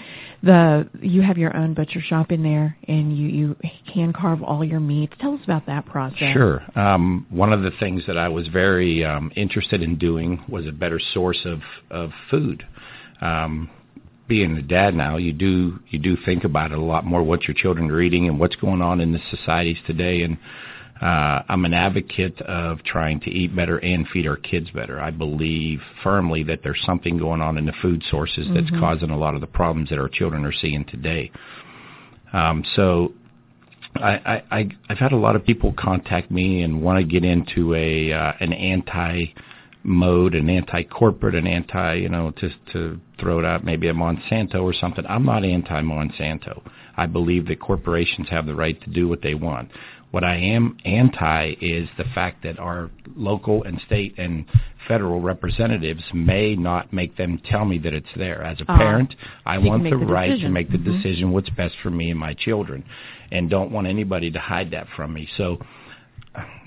The 0.42 0.88
you 1.02 1.20
have 1.20 1.36
your 1.36 1.54
own 1.54 1.74
butcher 1.74 2.00
shop 2.00 2.32
in 2.32 2.42
there, 2.42 2.76
and 2.88 3.16
you 3.16 3.28
you 3.28 3.56
can 3.92 4.14
carve 4.14 4.42
all 4.42 4.64
your 4.64 4.80
meats. 4.80 5.12
Tell 5.20 5.34
us 5.34 5.40
about 5.44 5.66
that 5.66 5.84
process. 5.84 6.32
Sure. 6.32 6.62
Um, 6.74 7.26
one 7.28 7.52
of 7.52 7.60
the 7.60 7.70
things 7.78 8.02
that 8.06 8.16
I 8.16 8.28
was 8.28 8.48
very 8.48 9.04
um, 9.04 9.30
interested 9.36 9.82
in 9.82 9.98
doing 9.98 10.42
was 10.48 10.66
a 10.66 10.72
better 10.72 11.00
source 11.12 11.44
of 11.44 11.60
of 11.90 12.10
food. 12.30 12.64
Um, 13.20 13.68
being 14.26 14.56
a 14.56 14.62
dad 14.62 14.94
now, 14.94 15.18
you 15.18 15.34
do 15.34 15.80
you 15.90 15.98
do 15.98 16.16
think 16.24 16.44
about 16.44 16.72
it 16.72 16.78
a 16.78 16.82
lot 16.82 17.04
more. 17.04 17.22
What 17.22 17.46
your 17.46 17.54
children 17.60 17.90
are 17.90 18.00
eating 18.00 18.26
and 18.26 18.40
what's 18.40 18.56
going 18.56 18.80
on 18.80 19.00
in 19.00 19.12
the 19.12 19.18
societies 19.30 19.76
today, 19.86 20.22
and 20.22 20.38
uh, 21.00 21.42
I'm 21.49 21.64
an 21.64 21.73
advocate 21.73 22.40
of 22.42 22.85
trying 22.85 23.21
to 23.21 23.30
eat 23.30 23.57
better 23.57 23.78
and 23.78 24.07
feed 24.12 24.26
our 24.26 24.37
kids 24.37 24.69
better. 24.71 25.00
I 25.00 25.11
believe 25.11 25.80
firmly 26.04 26.42
that 26.45 26.61
there's 26.62 26.80
something 26.85 27.16
going 27.16 27.40
on 27.40 27.57
in 27.57 27.64
the 27.64 27.73
food 27.80 28.02
sources 28.11 28.47
that's 28.52 28.66
mm-hmm. 28.66 28.80
causing 28.80 29.09
a 29.09 29.16
lot 29.16 29.35
of 29.35 29.40
the 29.40 29.47
problems 29.47 29.88
that 29.88 29.99
our 29.99 30.11
children 30.11 30.45
are 30.45 30.52
seeing 30.52 30.85
today. 30.85 31.30
Um, 32.35 32.62
so 32.76 33.14
I, 33.97 34.42
I, 34.50 34.69
I've 34.90 34.99
had 34.99 35.12
a 35.12 35.16
lot 35.16 35.37
of 35.37 35.45
people 35.45 35.75
contact 35.76 36.30
me 36.30 36.62
and 36.62 36.83
want 36.83 36.99
to 36.99 37.04
get 37.04 37.25
into 37.25 37.75
a 37.75 38.12
uh, 38.12 38.33
an 38.40 38.52
anti 38.52 39.25
mode, 39.83 40.35
an 40.35 40.50
anti 40.50 40.83
corporate, 40.83 41.35
an 41.35 41.47
anti 41.47 41.95
you 41.95 42.11
know 42.11 42.30
just 42.38 42.57
to 42.75 43.00
throw 43.19 43.38
it 43.38 43.47
out 43.47 43.64
maybe 43.64 43.88
a 43.88 43.95
Monsanto 43.95 44.62
or 44.62 44.75
something. 44.75 45.04
I'm 45.09 45.25
not 45.25 45.45
anti 45.45 45.80
Monsanto. 45.80 46.62
I 46.97 47.07
believe 47.07 47.47
that 47.47 47.59
corporations 47.59 48.28
have 48.30 48.45
the 48.45 48.54
right 48.54 48.78
to 48.83 48.90
do 48.90 49.09
what 49.09 49.23
they 49.23 49.35
want 49.35 49.71
What 50.10 50.24
I 50.24 50.36
am 50.36 50.76
anti 50.84 51.52
is 51.60 51.88
the 51.96 52.04
fact 52.14 52.42
that 52.42 52.58
our 52.58 52.90
local 53.14 53.62
and 53.62 53.80
state 53.86 54.14
and 54.18 54.44
federal 54.88 55.20
representatives 55.20 56.02
may 56.12 56.56
not 56.56 56.92
make 56.92 57.16
them 57.16 57.40
tell 57.48 57.64
me 57.64 57.78
that 57.78 57.92
it's 57.94 58.12
there. 58.16 58.42
As 58.42 58.60
a 58.60 58.64
Ah, 58.68 58.76
parent, 58.76 59.14
I 59.46 59.58
want 59.58 59.84
the 59.84 59.90
the 59.90 59.96
right 59.98 60.40
to 60.40 60.48
make 60.48 60.70
the 60.70 60.78
Mhm. 60.78 60.84
decision 60.84 61.30
what's 61.30 61.50
best 61.50 61.76
for 61.76 61.90
me 61.90 62.10
and 62.10 62.18
my 62.18 62.34
children, 62.34 62.82
and 63.30 63.48
don't 63.48 63.70
want 63.70 63.86
anybody 63.86 64.32
to 64.32 64.40
hide 64.40 64.72
that 64.72 64.88
from 64.96 65.12
me. 65.12 65.28
So, 65.36 65.60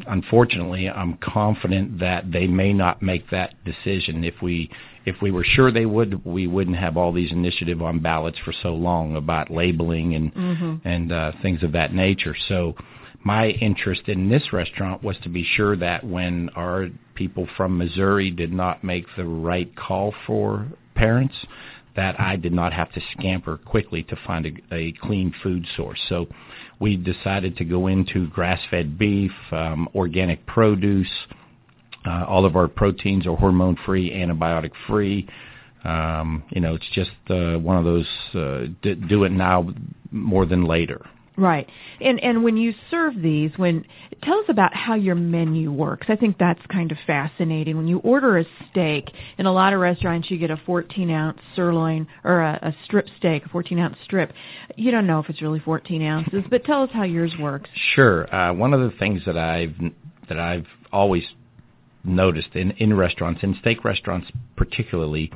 unfortunately, 0.07 0.89
I'm 0.89 1.15
confident 1.17 1.99
that 1.99 2.31
they 2.31 2.47
may 2.47 2.71
not 2.71 3.01
make 3.01 3.29
that 3.31 3.55
decision. 3.65 4.23
If 4.23 4.41
we 4.41 4.69
if 5.05 5.21
we 5.21 5.31
were 5.31 5.43
sure 5.43 5.69
they 5.69 5.85
would, 5.85 6.23
we 6.23 6.47
wouldn't 6.47 6.77
have 6.77 6.95
all 6.95 7.11
these 7.11 7.29
initiative 7.33 7.81
on 7.81 7.99
ballots 7.99 8.37
for 8.37 8.53
so 8.53 8.73
long 8.73 9.17
about 9.17 9.49
labeling 9.51 10.15
and 10.15 10.33
Mhm. 10.33 10.79
and 10.85 11.11
uh, 11.11 11.31
things 11.41 11.61
of 11.61 11.73
that 11.73 11.93
nature. 11.93 12.33
So 12.47 12.75
my 13.23 13.47
interest 13.47 14.03
in 14.07 14.29
this 14.29 14.51
restaurant 14.51 15.03
was 15.03 15.15
to 15.23 15.29
be 15.29 15.45
sure 15.55 15.77
that 15.77 16.03
when 16.03 16.49
our 16.55 16.89
people 17.15 17.47
from 17.55 17.77
Missouri 17.77 18.31
did 18.31 18.51
not 18.51 18.83
make 18.83 19.05
the 19.15 19.25
right 19.25 19.73
call 19.75 20.13
for 20.27 20.67
parents, 20.95 21.35
that 21.95 22.19
I 22.19 22.35
did 22.35 22.53
not 22.53 22.73
have 22.73 22.91
to 22.93 23.01
scamper 23.17 23.57
quickly 23.57 24.03
to 24.03 24.17
find 24.25 24.45
a, 24.45 24.75
a 24.75 24.93
clean 25.01 25.33
food 25.43 25.65
source. 25.77 25.99
So 26.09 26.25
we 26.79 26.97
decided 26.97 27.57
to 27.57 27.65
go 27.65 27.87
into 27.87 28.27
grass-fed 28.27 28.97
beef, 28.97 29.31
um, 29.51 29.87
organic 29.95 30.45
produce. 30.45 31.07
Uh, 32.05 32.25
all 32.27 32.45
of 32.45 32.55
our 32.55 32.67
proteins 32.67 33.25
are 33.25 33.35
hormone-free, 33.35 34.11
antibiotic-free. 34.11 35.27
Um, 35.85 36.43
you 36.49 36.61
know, 36.61 36.75
it's 36.75 36.89
just 36.93 37.11
uh, 37.29 37.57
one 37.59 37.77
of 37.77 37.85
those 37.85 38.07
uh, 38.33 38.73
d- 38.81 38.95
do 38.95 39.23
it 39.23 39.31
now 39.31 39.69
more 40.11 40.45
than 40.45 40.65
later. 40.65 41.05
Right. 41.35 41.67
And 41.99 42.19
and 42.21 42.43
when 42.43 42.57
you 42.57 42.73
serve 42.91 43.13
these, 43.19 43.51
when 43.57 43.85
tell 44.23 44.39
us 44.39 44.45
about 44.49 44.75
how 44.75 44.95
your 44.95 45.15
menu 45.15 45.71
works. 45.71 46.07
I 46.09 46.15
think 46.15 46.37
that's 46.37 46.59
kind 46.71 46.91
of 46.91 46.97
fascinating. 47.07 47.75
When 47.75 47.87
you 47.87 47.99
order 47.99 48.37
a 48.37 48.45
steak, 48.69 49.05
in 49.37 49.45
a 49.45 49.53
lot 49.53 49.73
of 49.73 49.79
restaurants 49.79 50.29
you 50.29 50.37
get 50.37 50.51
a 50.51 50.57
14 50.65 51.09
ounce 51.09 51.39
sirloin 51.55 52.07
or 52.23 52.41
a, 52.41 52.59
a 52.61 52.75
strip 52.85 53.05
steak, 53.17 53.45
a 53.45 53.49
14 53.49 53.79
ounce 53.79 53.97
strip. 54.03 54.31
You 54.75 54.91
don't 54.91 55.07
know 55.07 55.19
if 55.19 55.29
it's 55.29 55.41
really 55.41 55.59
14 55.59 56.03
ounces, 56.03 56.43
but 56.49 56.65
tell 56.65 56.83
us 56.83 56.89
how 56.93 57.03
yours 57.03 57.33
works. 57.39 57.69
Sure. 57.95 58.33
Uh, 58.33 58.53
one 58.53 58.73
of 58.73 58.79
the 58.79 58.95
things 58.97 59.21
that 59.25 59.37
I've 59.37 59.75
that 60.29 60.39
I've 60.39 60.67
always 60.91 61.23
noticed 62.03 62.49
in 62.53 62.71
in 62.71 62.95
restaurants, 62.95 63.41
in 63.43 63.55
steak 63.59 63.83
restaurants 63.83 64.27
particularly, 64.55 65.31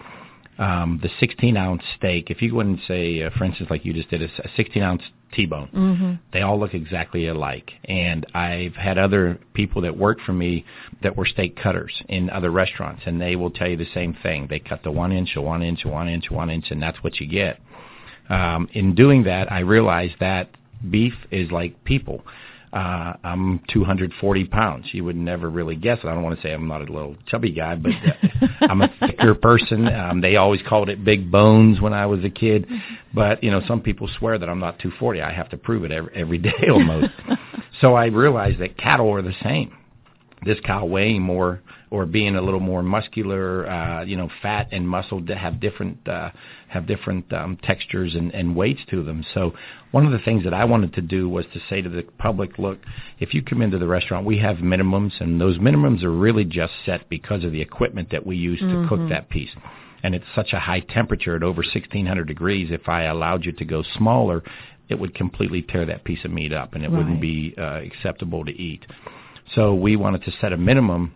um, 0.59 0.99
the 1.03 1.09
16 1.19 1.55
ounce 1.57 1.83
steak. 1.97 2.29
If 2.29 2.41
you 2.41 2.51
go 2.51 2.61
in 2.61 2.67
and 2.67 2.79
say, 2.87 3.21
uh, 3.23 3.29
for 3.37 3.43
instance, 3.45 3.69
like 3.69 3.85
you 3.85 3.93
just 3.93 4.09
did, 4.09 4.21
a 4.21 4.27
16 4.55 4.81
ounce 4.81 5.01
T-bone, 5.33 5.69
Mm-hmm. 5.73 6.13
they 6.33 6.41
all 6.41 6.59
look 6.59 6.73
exactly 6.73 7.27
alike. 7.27 7.69
And 7.85 8.25
I've 8.33 8.75
had 8.75 8.97
other 8.97 9.39
people 9.53 9.81
that 9.81 9.97
work 9.97 10.19
for 10.25 10.33
me 10.33 10.65
that 11.03 11.15
were 11.17 11.25
steak 11.25 11.57
cutters 11.61 11.93
in 12.07 12.29
other 12.29 12.49
restaurants, 12.49 13.03
and 13.05 13.19
they 13.21 13.35
will 13.35 13.51
tell 13.51 13.67
you 13.67 13.77
the 13.77 13.85
same 13.93 14.15
thing. 14.23 14.47
They 14.49 14.59
cut 14.59 14.83
the 14.83 14.91
one 14.91 15.11
inch, 15.11 15.29
a 15.35 15.41
one 15.41 15.61
inch, 15.61 15.81
a 15.85 15.89
one 15.89 16.07
inch, 16.07 16.25
a 16.31 16.33
one 16.33 16.49
inch, 16.49 16.65
and 16.71 16.81
that's 16.81 17.03
what 17.03 17.19
you 17.19 17.27
get. 17.27 17.59
Um, 18.29 18.67
in 18.73 18.95
doing 18.95 19.23
that, 19.23 19.51
I 19.51 19.59
realized 19.59 20.15
that 20.19 20.49
beef 20.89 21.13
is 21.31 21.51
like 21.51 21.83
people. 21.83 22.23
Uh, 22.77 23.13
I'm 23.23 23.59
240 23.73 24.45
pounds. 24.45 24.85
You 24.91 25.03
would 25.05 25.15
never 25.15 25.49
really 25.49 25.75
guess 25.75 25.97
it. 26.03 26.07
I 26.07 26.13
don't 26.13 26.21
want 26.21 26.39
to 26.39 26.43
say 26.43 26.53
I'm 26.53 26.67
not 26.67 26.87
a 26.87 26.93
little 26.93 27.15
chubby 27.27 27.51
guy, 27.51 27.73
but 27.73 27.89
uh, 27.89 28.45
I'm 28.69 28.83
a 28.83 28.89
thicker 28.99 29.33
person. 29.33 29.87
Um, 29.87 30.21
they 30.21 30.35
always 30.35 30.61
called 30.69 30.87
it 30.87 31.03
big 31.03 31.31
bones 31.31 31.81
when 31.81 31.93
I 31.93 32.05
was 32.05 32.19
a 32.23 32.29
kid, 32.29 32.67
but 33.15 33.43
you 33.43 33.49
know, 33.49 33.61
some 33.67 33.81
people 33.81 34.07
swear 34.19 34.37
that 34.37 34.47
I'm 34.47 34.59
not 34.59 34.77
240. 34.77 35.21
I 35.21 35.33
have 35.33 35.49
to 35.49 35.57
prove 35.57 35.85
it 35.85 35.91
every, 35.91 36.11
every 36.15 36.37
day 36.37 36.69
almost. 36.71 37.07
so 37.81 37.95
I 37.95 38.05
realized 38.05 38.61
that 38.61 38.77
cattle 38.77 39.11
are 39.11 39.23
the 39.23 39.33
same. 39.43 39.75
This 40.45 40.57
cow 40.63 40.85
weighing 40.85 41.23
more 41.23 41.61
or 41.89 42.05
being 42.05 42.35
a 42.35 42.41
little 42.41 42.59
more 42.59 42.83
muscular, 42.83 43.69
uh, 43.69 44.03
you 44.03 44.17
know, 44.17 44.29
fat 44.41 44.67
and 44.71 44.87
muscle 44.87 45.21
have 45.35 45.59
different 45.59 46.07
uh, 46.07 46.29
have 46.67 46.85
different 46.85 47.31
um, 47.31 47.57
textures 47.63 48.13
and, 48.15 48.33
and 48.33 48.55
weights 48.55 48.81
to 48.89 49.03
them. 49.03 49.23
So 49.33 49.53
one 49.91 50.05
of 50.05 50.11
the 50.11 50.19
things 50.25 50.43
that 50.43 50.53
I 50.53 50.65
wanted 50.65 50.93
to 50.95 51.01
do 51.01 51.29
was 51.29 51.45
to 51.53 51.59
say 51.69 51.81
to 51.81 51.89
the 51.89 52.03
public, 52.17 52.57
look, 52.57 52.79
if 53.19 53.33
you 53.33 53.41
come 53.41 53.61
into 53.61 53.77
the 53.77 53.87
restaurant, 53.87 54.25
we 54.25 54.37
have 54.39 54.57
minimums, 54.57 55.13
and 55.19 55.39
those 55.39 55.57
minimums 55.59 56.03
are 56.03 56.11
really 56.11 56.43
just 56.43 56.73
set 56.85 57.07
because 57.09 57.43
of 57.45 57.51
the 57.51 57.61
equipment 57.61 58.09
that 58.11 58.25
we 58.25 58.35
use 58.35 58.59
to 58.59 58.85
cook 58.89 58.99
that 59.09 59.29
piece. 59.29 59.49
And 60.03 60.13
it's 60.13 60.25
such 60.35 60.53
a 60.53 60.59
high 60.59 60.81
temperature 60.81 61.35
at 61.35 61.43
over 61.43 61.61
1600 61.61 62.27
degrees. 62.27 62.69
If 62.71 62.87
I 62.87 63.03
allowed 63.05 63.45
you 63.45 63.53
to 63.53 63.65
go 63.65 63.83
smaller, 63.97 64.43
it 64.89 64.99
would 64.99 65.15
completely 65.15 65.61
tear 65.61 65.85
that 65.85 66.03
piece 66.03 66.23
of 66.23 66.31
meat 66.31 66.53
up, 66.53 66.73
and 66.73 66.83
it 66.83 66.89
Right. 66.89 66.97
wouldn't 66.97 67.21
be 67.21 67.53
uh, 67.57 67.81
acceptable 67.81 68.45
to 68.45 68.51
eat. 68.51 68.85
So 69.55 69.73
we 69.73 69.95
wanted 69.95 70.23
to 70.23 70.31
set 70.41 70.53
a 70.53 70.57
minimum, 70.57 71.13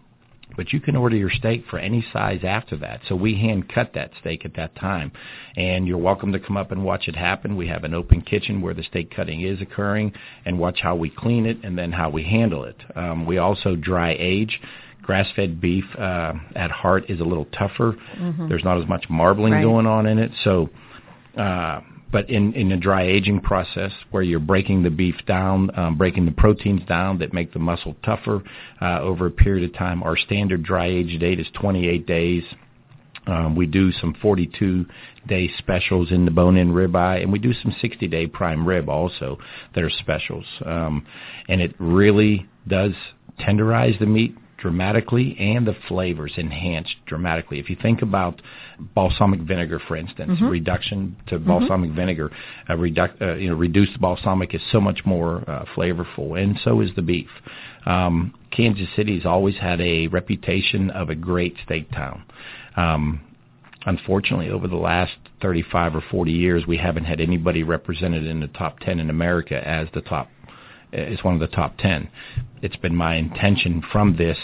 but 0.56 0.74
you 0.74 0.80
can 0.80 0.96
order 0.96 1.16
your 1.16 1.30
steak 1.30 1.64
for 1.70 1.80
any 1.80 2.06
size 2.12 2.42
after 2.44 2.78
that. 2.78 3.02
So 3.08 3.16
we 3.16 3.36
hand 3.36 3.72
cut 3.74 3.92
that 3.96 4.12
steak 4.20 4.46
at 4.46 4.56
that 4.56 4.76
time, 4.76 5.12
and 5.56 5.88
you're 5.88 5.98
welcome 5.98 6.32
to 6.34 6.40
come 6.40 6.58
up 6.58 6.72
and 6.72 6.84
watch 6.84 7.08
it 7.08 7.16
happen. 7.16 7.56
We 7.56 7.68
have 7.68 7.84
an 7.84 7.94
open 7.94 8.22
kitchen 8.22 8.62
where 8.62 8.74
the 8.74 8.84
steak 8.84 9.16
cutting 9.16 9.42
is 9.42 9.62
occurring, 9.62 10.14
and 10.46 10.60
watch 10.60 10.80
how 10.82 10.96
we 10.96 11.10
clean 11.10 11.46
it 11.46 11.58
and 11.64 11.78
then 11.78 11.92
how 11.92 12.10
we 12.10 12.24
handle 12.24 12.64
it. 12.66 12.78
Um, 12.96 13.26
we 13.26 13.38
also 13.38 13.76
dry 13.76 14.16
age. 14.20 14.60
Grass-fed 15.02 15.60
beef 15.60 15.84
uh, 15.98 16.34
at 16.56 16.70
heart 16.70 17.06
is 17.10 17.20
a 17.20 17.24
little 17.24 17.46
tougher. 17.58 17.96
There's 18.48 18.64
not 18.64 18.80
as 18.82 18.88
much 18.88 19.06
marbling 19.10 19.54
Right. 19.54 19.64
going 19.64 19.88
on 19.88 20.06
in 20.06 20.20
it, 20.20 20.32
so 20.44 20.70
uh, 21.36 21.82
but 22.12 22.30
in 22.30 22.54
in 22.54 22.72
a 22.72 22.78
dry 22.78 23.04
aging 23.08 23.42
process 23.42 23.92
where 24.12 24.24
you're 24.24 24.40
breaking 24.40 24.84
the 24.84 24.90
beef 24.90 25.16
down, 25.28 25.78
um, 25.78 25.98
breaking 25.98 26.26
the 26.26 26.32
proteins 26.32 26.82
down 26.88 27.20
that 27.20 27.34
make 27.34 27.54
the 27.54 27.60
muscle 27.60 27.96
tougher 28.04 28.44
uh, 28.82 29.00
over 29.02 29.28
a 29.28 29.32
period 29.32 29.70
of 29.70 29.78
time. 29.78 30.04
Our 30.04 30.18
standard 30.18 30.64
dry 30.64 30.88
age 30.88 31.20
date 31.20 31.40
is 31.40 31.48
28 31.60 32.06
days. 32.06 32.44
Um, 33.28 33.56
we 33.56 33.68
do 33.68 33.92
some 33.94 34.16
42 34.22 34.86
day 35.28 35.50
specials 35.60 36.12
in 36.12 36.26
the 36.26 36.32
bone 36.32 36.58
in 36.58 36.72
ribeye, 36.72 37.22
and 37.22 37.32
we 37.32 37.40
do 37.40 37.54
some 37.62 37.74
60 37.82 38.08
day 38.08 38.28
prime 38.28 38.68
rib 38.68 38.90
also 38.90 39.38
that 39.76 39.84
are 39.84 39.92
specials. 40.00 40.46
Um, 40.66 41.06
and 41.48 41.62
it 41.62 41.76
really 41.80 42.48
does 42.68 42.94
tenderize 43.40 43.98
the 44.00 44.06
meat 44.06 44.36
dramatically 44.62 45.36
and 45.40 45.66
the 45.68 45.74
flavors 45.88 46.34
enhanced 46.38 46.96
dramatically. 47.08 47.60
If 47.60 47.70
you 47.70 47.78
think 47.82 48.02
about 48.02 48.42
balsamic 48.96 49.42
vinegar, 49.42 49.82
for 49.88 49.96
instance, 49.96 50.32
reduction 50.50 51.16
to 51.28 51.40
balsamic 51.40 51.92
vinegar, 51.92 52.30
uh, 52.70 52.74
reduc- 52.74 53.22
uh, 53.22 53.36
you 53.36 53.50
know, 53.50 53.56
reduced 53.56 54.00
balsamic 54.00 54.54
is 54.54 54.62
so 54.72 54.80
much 54.80 55.02
more 55.06 55.44
uh, 55.50 55.66
flavorful, 55.76 56.42
and 56.42 56.60
so 56.64 56.82
is 56.82 56.90
the 56.96 57.02
beef. 57.02 57.30
Um, 57.86 58.34
Kansas 58.56 58.88
City's 58.96 59.26
always 59.26 59.56
had 59.60 59.82
a 59.82 60.08
reputation 60.08 60.90
of 60.92 61.10
a 61.10 61.16
great 61.16 61.56
steak 61.66 61.90
town. 61.92 62.24
Um, 62.76 63.22
unfortunately, 63.86 64.50
over 64.50 64.68
the 64.68 64.76
last 64.76 65.14
35 65.42 65.96
or 65.96 66.04
40 66.12 66.32
years, 66.32 66.68
we 66.68 66.78
haven't 66.78 67.06
had 67.06 67.20
anybody 67.20 67.64
represented 67.64 68.26
in 68.26 68.40
the 68.40 68.48
top 68.48 68.80
10 68.80 69.00
in 69.00 69.10
America 69.10 69.60
as 69.68 69.88
the 69.94 70.02
top 70.02 70.30
is 70.94 71.24
one 71.24 71.34
of 71.34 71.40
the 71.40 71.56
top 71.56 71.78
10. 71.78 72.10
It's 72.62 72.76
been 72.78 72.96
my 72.96 73.16
intention 73.16 73.82
from 73.92 74.18
this 74.18 74.38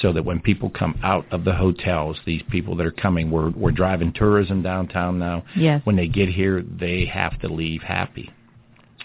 so 0.00 0.12
that 0.12 0.24
when 0.24 0.40
people 0.40 0.70
come 0.70 0.98
out 1.02 1.26
of 1.30 1.44
the 1.44 1.52
hotels, 1.52 2.16
these 2.24 2.42
people 2.50 2.76
that 2.76 2.86
are 2.86 2.92
coming, 2.92 3.30
we're 3.30 3.50
we're 3.50 3.72
driving 3.72 4.12
tourism 4.14 4.62
downtown 4.62 5.18
now. 5.18 5.44
Yes. 5.56 5.82
When 5.84 5.96
they 5.96 6.08
get 6.08 6.28
here, 6.28 6.62
they 6.62 7.04
have 7.12 7.38
to 7.40 7.48
leave 7.48 7.82
happy. 7.82 8.30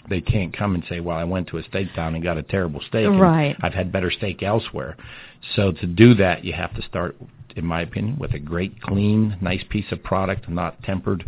They 0.08 0.22
can't 0.22 0.56
come 0.56 0.74
and 0.74 0.82
say, 0.88 1.00
"Well, 1.00 1.16
I 1.16 1.24
went 1.24 1.48
to 1.48 1.58
a 1.58 1.62
steak 1.64 1.88
town 1.94 2.14
and 2.14 2.24
got 2.24 2.38
a 2.38 2.42
terrible 2.42 2.80
steak. 2.88 3.06
Right. 3.06 3.54
I've 3.62 3.74
had 3.74 3.92
better 3.92 4.10
steak 4.10 4.42
elsewhere." 4.42 4.96
So 5.54 5.72
to 5.72 5.86
do 5.86 6.14
that, 6.14 6.44
you 6.44 6.54
have 6.54 6.74
to 6.74 6.82
start, 6.82 7.16
in 7.54 7.64
my 7.64 7.82
opinion, 7.82 8.16
with 8.18 8.32
a 8.32 8.38
great, 8.38 8.80
clean, 8.80 9.36
nice 9.40 9.62
piece 9.68 9.92
of 9.92 10.02
product, 10.02 10.48
not 10.48 10.82
tempered 10.82 11.24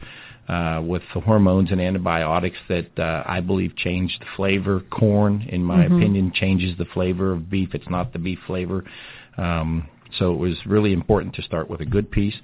uh, 0.48 0.82
with 0.82 1.02
the 1.14 1.20
hormones 1.20 1.70
and 1.70 1.80
antibiotics 1.80 2.56
that 2.68 2.98
uh, 2.98 3.22
I 3.26 3.40
believe 3.40 3.76
change 3.76 4.16
the 4.18 4.26
flavor. 4.36 4.80
Corn, 4.90 5.42
in 5.48 5.62
my 5.62 5.84
opinion, 5.84 6.32
changes 6.34 6.76
the 6.78 6.86
flavor 6.86 7.32
of 7.32 7.50
beef. 7.50 7.70
It's 7.72 7.88
not 7.88 8.12
the 8.12 8.18
beef 8.18 8.38
flavor. 8.46 8.84
Um, 9.38 9.88
so 10.18 10.32
it 10.32 10.38
was 10.38 10.56
really 10.66 10.92
important 10.92 11.34
to 11.36 11.42
start 11.42 11.70
with 11.70 11.80
a 11.80 11.86
good 11.86 12.10
piece, 12.10 12.34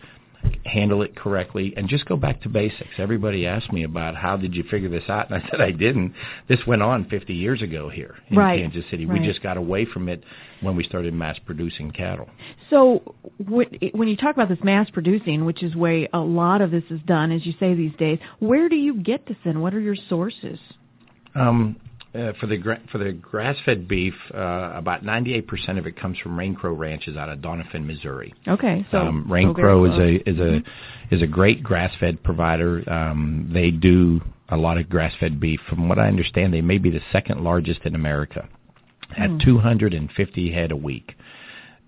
handle 0.64 1.02
it 1.02 1.16
correctly, 1.16 1.72
and 1.76 1.88
just 1.88 2.06
go 2.06 2.16
back 2.16 2.42
to 2.42 2.48
basics. 2.48 2.90
Everybody 2.98 3.46
asked 3.46 3.72
me 3.72 3.84
about 3.84 4.16
how 4.16 4.36
did 4.36 4.54
you 4.54 4.64
figure 4.70 4.88
this 4.88 5.04
out, 5.08 5.30
and 5.30 5.42
I 5.42 5.46
said 5.50 5.60
I 5.60 5.70
didn't. 5.70 6.14
This 6.48 6.58
went 6.66 6.82
on 6.82 7.08
50 7.08 7.32
years 7.34 7.62
ago 7.62 7.88
here 7.88 8.14
in 8.28 8.36
Right. 8.36 8.60
Kansas 8.60 8.84
City. 8.90 9.06
Right. 9.06 9.20
We 9.20 9.26
just 9.26 9.42
got 9.42 9.56
away 9.56 9.86
from 9.92 10.08
it 10.08 10.22
when 10.60 10.76
we 10.76 10.84
started 10.84 11.14
mass 11.14 11.36
producing 11.44 11.90
cattle. 11.90 12.28
So 12.70 13.14
when 13.46 14.08
you 14.08 14.16
talk 14.16 14.34
about 14.34 14.48
this 14.48 14.62
mass 14.62 14.88
producing, 14.90 15.44
which 15.44 15.62
is 15.62 15.74
way 15.74 16.08
a 16.12 16.18
lot 16.18 16.60
of 16.60 16.70
this 16.70 16.84
is 16.90 17.00
done, 17.06 17.32
as 17.32 17.44
you 17.44 17.52
say 17.60 17.74
these 17.74 17.94
days, 17.98 18.18
where 18.38 18.68
do 18.68 18.76
you 18.76 19.02
get 19.02 19.26
this 19.26 19.36
in? 19.44 19.60
What 19.60 19.74
are 19.74 19.80
your 19.80 19.96
sources? 20.08 20.58
Um, 21.34 21.76
uh, 22.16 22.32
for 22.40 22.46
the 22.46 22.56
gra- 22.56 22.80
for 22.90 22.98
the 22.98 23.12
grass-fed 23.12 23.86
beef, 23.86 24.14
uh, 24.34 24.72
about 24.74 25.02
98% 25.04 25.78
of 25.78 25.86
it 25.86 26.00
comes 26.00 26.18
from 26.18 26.38
Rain 26.38 26.54
Crow 26.54 26.72
Ranches 26.72 27.16
out 27.16 27.28
of 27.28 27.38
Doniphan, 27.40 27.84
Missouri. 27.86 28.32
Okay, 28.48 28.86
so 28.90 28.98
um, 28.98 29.30
Rain 29.30 29.52
very 29.54 29.62
Crow 29.62 29.84
is 29.84 29.98
a 29.98 30.30
is 30.30 30.38
a 30.38 31.14
is 31.14 31.22
a 31.22 31.26
great 31.26 31.62
grass-fed 31.62 32.22
provider. 32.22 32.82
Um, 32.90 33.50
they 33.52 33.70
do 33.70 34.20
a 34.48 34.56
lot 34.56 34.78
of 34.78 34.88
grass-fed 34.88 35.38
beef. 35.40 35.60
From 35.68 35.88
what 35.88 35.98
I 35.98 36.06
understand, 36.08 36.52
they 36.54 36.60
may 36.62 36.78
be 36.78 36.90
the 36.90 37.00
second 37.12 37.42
largest 37.44 37.80
in 37.84 37.94
America. 37.94 38.48
at 39.16 39.30
Mm. 39.30 39.40
250 39.44 40.50
head 40.52 40.72
a 40.72 40.76
week. 40.76 41.14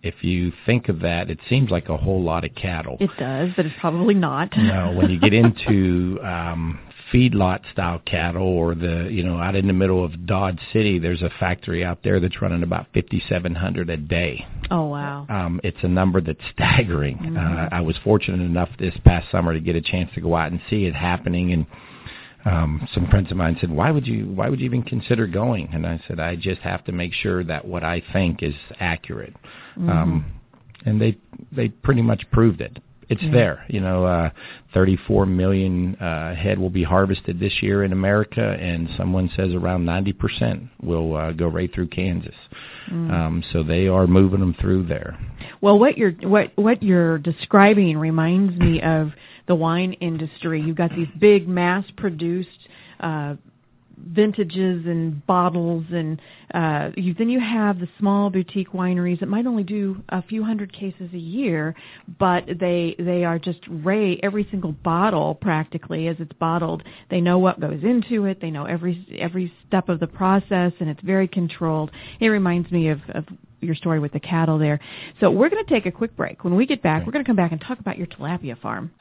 If 0.04 0.22
you 0.22 0.52
think 0.66 0.88
of 0.88 1.00
that, 1.00 1.28
it 1.30 1.40
seems 1.48 1.68
like 1.70 1.88
a 1.88 1.96
whole 1.96 2.22
lot 2.22 2.44
of 2.44 2.54
cattle. 2.54 2.96
It 3.00 3.10
does, 3.18 3.50
but 3.56 3.66
it's 3.66 3.74
probably 3.80 4.14
not. 4.14 4.50
No, 4.56 4.92
when 4.96 5.10
you 5.10 5.18
get 5.18 5.32
into 5.42 6.20
um, 6.22 6.78
feedlot 7.12 7.60
style 7.72 8.00
cattle, 8.06 8.46
or 8.46 8.74
the 8.74 9.08
you 9.10 9.22
know 9.22 9.38
out 9.38 9.54
in 9.54 9.66
the 9.66 9.72
middle 9.72 10.04
of 10.04 10.26
Dodge 10.26 10.58
City, 10.72 10.98
there's 10.98 11.22
a 11.22 11.30
factory 11.40 11.84
out 11.84 11.98
there 12.02 12.20
that's 12.20 12.40
running 12.40 12.62
about 12.62 12.86
5,700 12.94 13.90
a 13.90 13.96
day. 13.96 14.44
Oh 14.70 14.86
wow. 14.86 15.26
Um, 15.28 15.60
it's 15.64 15.78
a 15.82 15.88
number 15.88 16.20
that's 16.20 16.38
staggering. 16.52 17.36
Uh, 17.36 17.68
I 17.72 17.80
was 17.80 17.96
fortunate 18.04 18.40
enough 18.40 18.70
this 18.78 18.94
past 19.04 19.30
summer 19.30 19.52
to 19.52 19.60
get 19.60 19.76
a 19.76 19.82
chance 19.82 20.10
to 20.14 20.20
go 20.20 20.36
out 20.36 20.50
and 20.50 20.60
see 20.68 20.84
it 20.84 20.94
happening, 20.94 21.52
and 21.52 21.66
um, 22.44 22.88
some 22.94 23.08
friends 23.08 23.30
of 23.30 23.36
mine 23.36 23.56
said, 23.60 23.70
"Why 23.70 23.90
would 23.90 24.06
you? 24.06 24.26
Why 24.26 24.48
would 24.48 24.60
you 24.60 24.66
even 24.66 24.82
consider 24.82 25.26
going?" 25.26 25.70
And 25.72 25.86
I 25.86 26.00
said, 26.08 26.20
"I 26.20 26.36
just 26.36 26.60
have 26.62 26.84
to 26.84 26.92
make 26.92 27.12
sure 27.12 27.44
that 27.44 27.66
what 27.66 27.84
I 27.84 28.02
think 28.12 28.42
is 28.42 28.54
accurate." 28.80 29.34
Um, 29.76 30.40
and 30.84 31.00
they 31.00 31.16
they 31.52 31.68
pretty 31.68 32.02
much 32.02 32.22
proved 32.32 32.60
it. 32.60 32.78
It's 33.10 33.22
there. 33.32 33.64
You 33.68 33.80
know, 33.80 34.04
uh, 34.04 34.30
34 34.74 35.24
million 35.26 35.94
uh, 35.96 36.34
head 36.34 36.58
will 36.58 36.70
be 36.70 36.84
harvested 36.84 37.40
this 37.40 37.52
year 37.62 37.82
in 37.82 37.92
America, 37.92 38.40
and 38.42 38.88
someone 38.98 39.30
says 39.34 39.48
around 39.54 39.84
90% 39.86 40.68
will 40.82 41.16
uh, 41.16 41.32
go 41.32 41.46
right 41.46 41.70
through 41.74 41.88
Kansas. 41.88 42.34
Um, 42.90 43.44
so 43.52 43.62
they 43.62 43.86
are 43.86 44.06
moving 44.06 44.40
them 44.40 44.54
through 44.60 44.86
there. 44.86 45.18
Well, 45.60 45.78
what 45.78 45.98
you're 45.98 46.12
what 46.22 46.52
what 46.56 46.82
you're 46.82 47.18
describing 47.18 47.98
reminds 47.98 48.58
me 48.58 48.80
of 48.82 49.08
the 49.46 49.54
wine 49.54 49.94
industry. 49.94 50.62
You've 50.62 50.76
got 50.76 50.90
these 50.90 51.08
big 51.18 51.48
mass-produced 51.48 52.48
uh, 53.00 53.34
vintages 54.06 54.86
and 54.86 55.24
bottles, 55.26 55.84
and 55.90 56.20
uh, 56.54 56.90
you, 56.96 57.14
then 57.14 57.28
you 57.28 57.40
have 57.40 57.78
the 57.78 57.88
small 57.98 58.30
boutique 58.30 58.72
wineries 58.72 59.20
that 59.20 59.26
might 59.26 59.46
only 59.46 59.62
do 59.62 60.02
a 60.08 60.22
few 60.22 60.44
hundred 60.44 60.72
cases 60.72 61.10
a 61.12 61.18
year, 61.18 61.74
but 62.18 62.44
they 62.60 62.94
they 62.98 63.24
are 63.24 63.38
just 63.38 63.60
ray 63.68 64.18
every 64.22 64.46
single 64.50 64.72
bottle 64.72 65.34
practically 65.34 66.08
as 66.08 66.16
it's 66.18 66.32
bottled. 66.34 66.82
They 67.10 67.20
know 67.20 67.38
what 67.38 67.60
goes 67.60 67.82
into 67.82 68.24
it. 68.26 68.40
They 68.40 68.50
know 68.50 68.64
every 68.64 69.18
every 69.20 69.52
step 69.66 69.88
of 69.88 70.00
the 70.00 70.06
process, 70.06 70.72
and 70.80 70.88
it's 70.88 71.02
very 71.02 71.28
controlled. 71.28 71.90
It 72.20 72.28
reminds 72.28 72.70
me 72.70 72.88
of, 72.90 72.98
of 73.14 73.24
your 73.60 73.74
story 73.74 74.00
with 74.00 74.12
the 74.12 74.20
cattle 74.20 74.58
there. 74.58 74.80
So 75.20 75.30
we're 75.30 75.50
going 75.50 75.64
to 75.64 75.72
take 75.72 75.86
a 75.86 75.90
quick 75.90 76.16
break. 76.16 76.44
When 76.44 76.56
we 76.56 76.66
get 76.66 76.82
back, 76.82 77.04
we're 77.04 77.12
going 77.12 77.24
to 77.24 77.28
come 77.28 77.36
back 77.36 77.52
and 77.52 77.60
talk 77.60 77.80
about 77.80 77.98
your 77.98 78.06
tilapia 78.06 78.60
farm. 78.60 78.92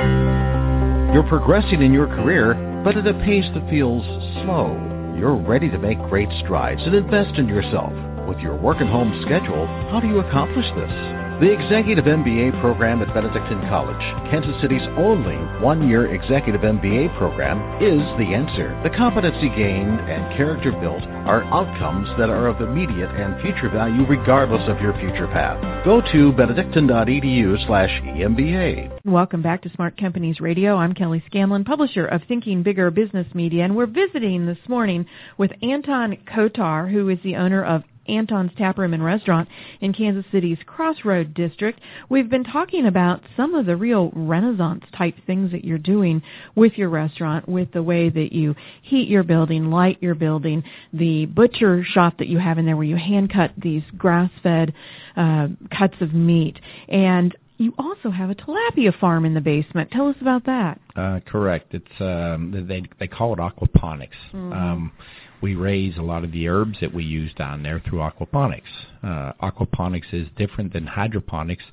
You're 1.14 1.28
progressing 1.30 1.82
in 1.82 1.94
your 1.94 2.08
career, 2.08 2.54
but 2.84 2.98
at 2.98 3.08
a 3.08 3.14
pace 3.14 3.46
that 3.56 3.70
feels 3.70 4.04
slow. 4.44 4.87
You're 5.18 5.36
ready 5.36 5.68
to 5.72 5.80
make 5.80 5.98
great 6.10 6.30
strides 6.44 6.80
and 6.86 6.94
invest 6.94 7.40
in 7.40 7.48
yourself. 7.48 7.92
With 8.30 8.38
your 8.38 8.56
work 8.56 8.78
and 8.82 8.88
home 8.88 9.20
schedule, 9.26 9.66
how 9.90 10.00
do 10.00 10.08
you 10.08 10.20
accomplish 10.20 10.66
this? 10.76 11.27
The 11.38 11.54
Executive 11.54 12.06
MBA 12.06 12.60
program 12.62 13.00
at 13.04 13.14
Benedictine 13.14 13.62
College, 13.70 14.02
Kansas 14.34 14.60
City's 14.60 14.82
only 14.98 15.38
one 15.62 15.88
year 15.88 16.10
executive 16.10 16.62
MBA 16.62 17.16
program, 17.20 17.62
is 17.78 18.02
the 18.18 18.34
answer. 18.34 18.74
The 18.82 18.90
competency 18.98 19.50
gained 19.50 20.02
and 20.02 20.36
character 20.36 20.72
built 20.72 21.04
are 21.30 21.46
outcomes 21.54 22.10
that 22.18 22.32
are 22.32 22.48
of 22.48 22.60
immediate 22.62 23.14
and 23.14 23.40
future 23.46 23.70
value 23.70 24.02
regardless 24.10 24.68
of 24.68 24.82
your 24.82 24.94
future 24.98 25.28
path. 25.28 25.62
Go 25.86 26.02
to 26.12 26.32
benedictine.edu 26.32 27.68
slash 27.68 27.94
EMBA. 28.18 29.06
Welcome 29.06 29.44
back 29.44 29.62
to 29.62 29.70
Smart 29.76 29.96
Companies 29.96 30.42
Radio. 30.42 30.76
I'm 30.76 30.96
Kelly 30.96 31.22
Scanlon, 31.28 31.66
publisher 31.66 32.08
of 32.08 32.22
Thinking 32.28 32.64
Bigger 32.64 32.90
Business 32.90 33.28
Media, 33.36 33.64
and 33.64 33.76
we're 33.76 33.86
visiting 33.86 34.48
this 34.48 34.58
morning 34.68 35.06
with 35.38 35.52
Anton 35.62 36.18
Kotar, 36.36 36.92
who 36.92 37.10
is 37.10 37.20
the 37.24 37.36
owner 37.36 37.64
of 37.64 37.84
Anton's 38.08 38.52
Taproom 38.58 38.94
and 38.94 39.04
Restaurant 39.04 39.48
in 39.82 39.94
Kansas 39.94 40.26
City's 40.32 40.58
Crossroad 40.66 41.34
District. 41.34 41.80
We've 42.10 42.30
been 42.30 42.44
talking 42.44 42.86
about 42.86 43.22
some 43.36 43.56
of 43.56 43.66
the 43.66 43.76
real 43.76 44.12
renaissance 44.16 44.84
type 44.98 45.16
things 45.26 45.52
that 45.52 45.66
you're 45.66 45.78
doing 45.78 46.22
with 46.56 46.74
your 46.76 46.90
restaurant, 46.90 47.48
with 47.48 47.72
the 47.74 47.84
way 47.84 48.10
that 48.10 48.30
you 48.32 48.56
heat 48.84 49.08
your 49.08 49.24
building, 49.24 49.70
light 49.70 49.98
your 50.02 50.16
building, 50.16 50.64
the 50.94 51.26
butcher 51.26 51.84
shop 51.94 52.16
that 52.20 52.28
you 52.28 52.40
have 52.40 52.58
in 52.58 52.66
there 52.66 52.78
where 52.78 52.86
you 52.86 52.98
hand 52.98 53.32
cut 53.32 53.52
these 53.58 53.84
grass 53.98 54.32
fed 54.44 54.74
uh, 55.16 55.48
cuts 55.78 55.96
of 56.02 56.14
meat. 56.14 56.58
And 56.88 57.36
you 57.58 57.74
also 57.78 58.12
have 58.12 58.30
a 58.30 58.36
tilapia 58.36 58.98
farm 59.00 59.26
in 59.26 59.34
the 59.34 59.42
basement. 59.42 59.90
Tell 59.92 60.08
us 60.10 60.16
about 60.22 60.46
that. 60.46 60.80
Uh, 60.96 61.20
correct. 61.26 61.74
It's 61.74 61.86
um, 62.00 62.66
they 62.68 62.84
they 63.00 63.08
call 63.08 63.34
it 63.34 63.40
aquaponics. 63.40 64.10
Um, 64.34 64.92
we 65.42 65.56
raise 65.56 65.98
a 65.98 66.02
lot 66.02 66.24
of 66.24 66.32
the 66.32 66.48
herbs 66.48 66.78
that 66.82 66.94
we 66.94 67.04
use 67.04 67.34
down 67.38 67.64
there 67.64 67.82
through 67.88 68.00
aquaponics. 68.00 68.62
Uh, 69.04 69.32
aquaponics 69.42 70.12
is 70.14 70.28
different 70.38 70.74
than 70.74 70.86
hydroponics 70.88 71.64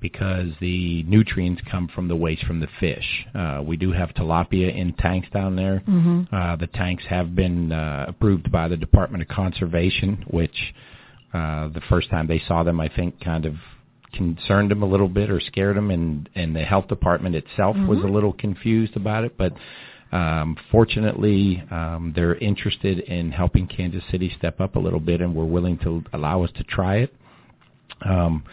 because 0.00 0.48
the 0.60 1.02
nutrients 1.04 1.62
come 1.70 1.88
from 1.94 2.06
the 2.08 2.16
waste 2.16 2.44
from 2.44 2.60
the 2.60 2.68
fish. 2.78 3.26
Uh, 3.34 3.62
we 3.64 3.76
do 3.76 3.92
have 3.92 4.10
tilapia 4.10 4.76
in 4.76 4.92
tanks 4.94 5.28
down 5.32 5.56
there. 5.56 5.82
Uh, 6.34 6.56
the 6.56 6.66
tanks 6.66 7.02
have 7.08 7.34
been 7.34 7.72
uh, 7.72 8.04
approved 8.08 8.52
by 8.52 8.68
the 8.68 8.76
Department 8.76 9.22
of 9.22 9.28
Conservation, 9.28 10.22
which 10.30 10.74
uh, 11.32 11.68
the 11.68 11.80
first 11.88 12.10
time 12.10 12.26
they 12.26 12.42
saw 12.46 12.62
them, 12.62 12.78
I 12.80 12.88
think, 12.94 13.20
kind 13.24 13.46
of 13.46 13.54
concerned 14.12 14.70
them 14.70 14.82
a 14.82 14.86
little 14.86 15.08
bit 15.08 15.30
or 15.30 15.40
scared 15.40 15.76
them, 15.76 15.90
and 15.90 16.28
and 16.34 16.54
the 16.54 16.62
health 16.62 16.88
department 16.88 17.34
itself 17.34 17.76
was 17.76 17.98
a 18.04 18.06
little 18.06 18.32
confused 18.32 18.96
about 18.96 19.24
it, 19.24 19.36
but. 19.36 19.52
Um, 20.12 20.56
fortunately, 20.70 21.62
um, 21.70 22.12
they're 22.14 22.36
interested 22.36 23.00
in 23.00 23.32
helping 23.32 23.66
Kansas 23.66 24.02
City 24.10 24.32
step 24.38 24.60
up 24.60 24.76
a 24.76 24.78
little 24.78 25.00
bit, 25.00 25.20
and 25.20 25.34
we're 25.34 25.44
willing 25.44 25.78
to 25.78 26.04
allow 26.12 26.44
us 26.44 26.50
to 26.56 26.64
try 26.64 26.96
it. 26.98 27.14
Um, 28.04 28.44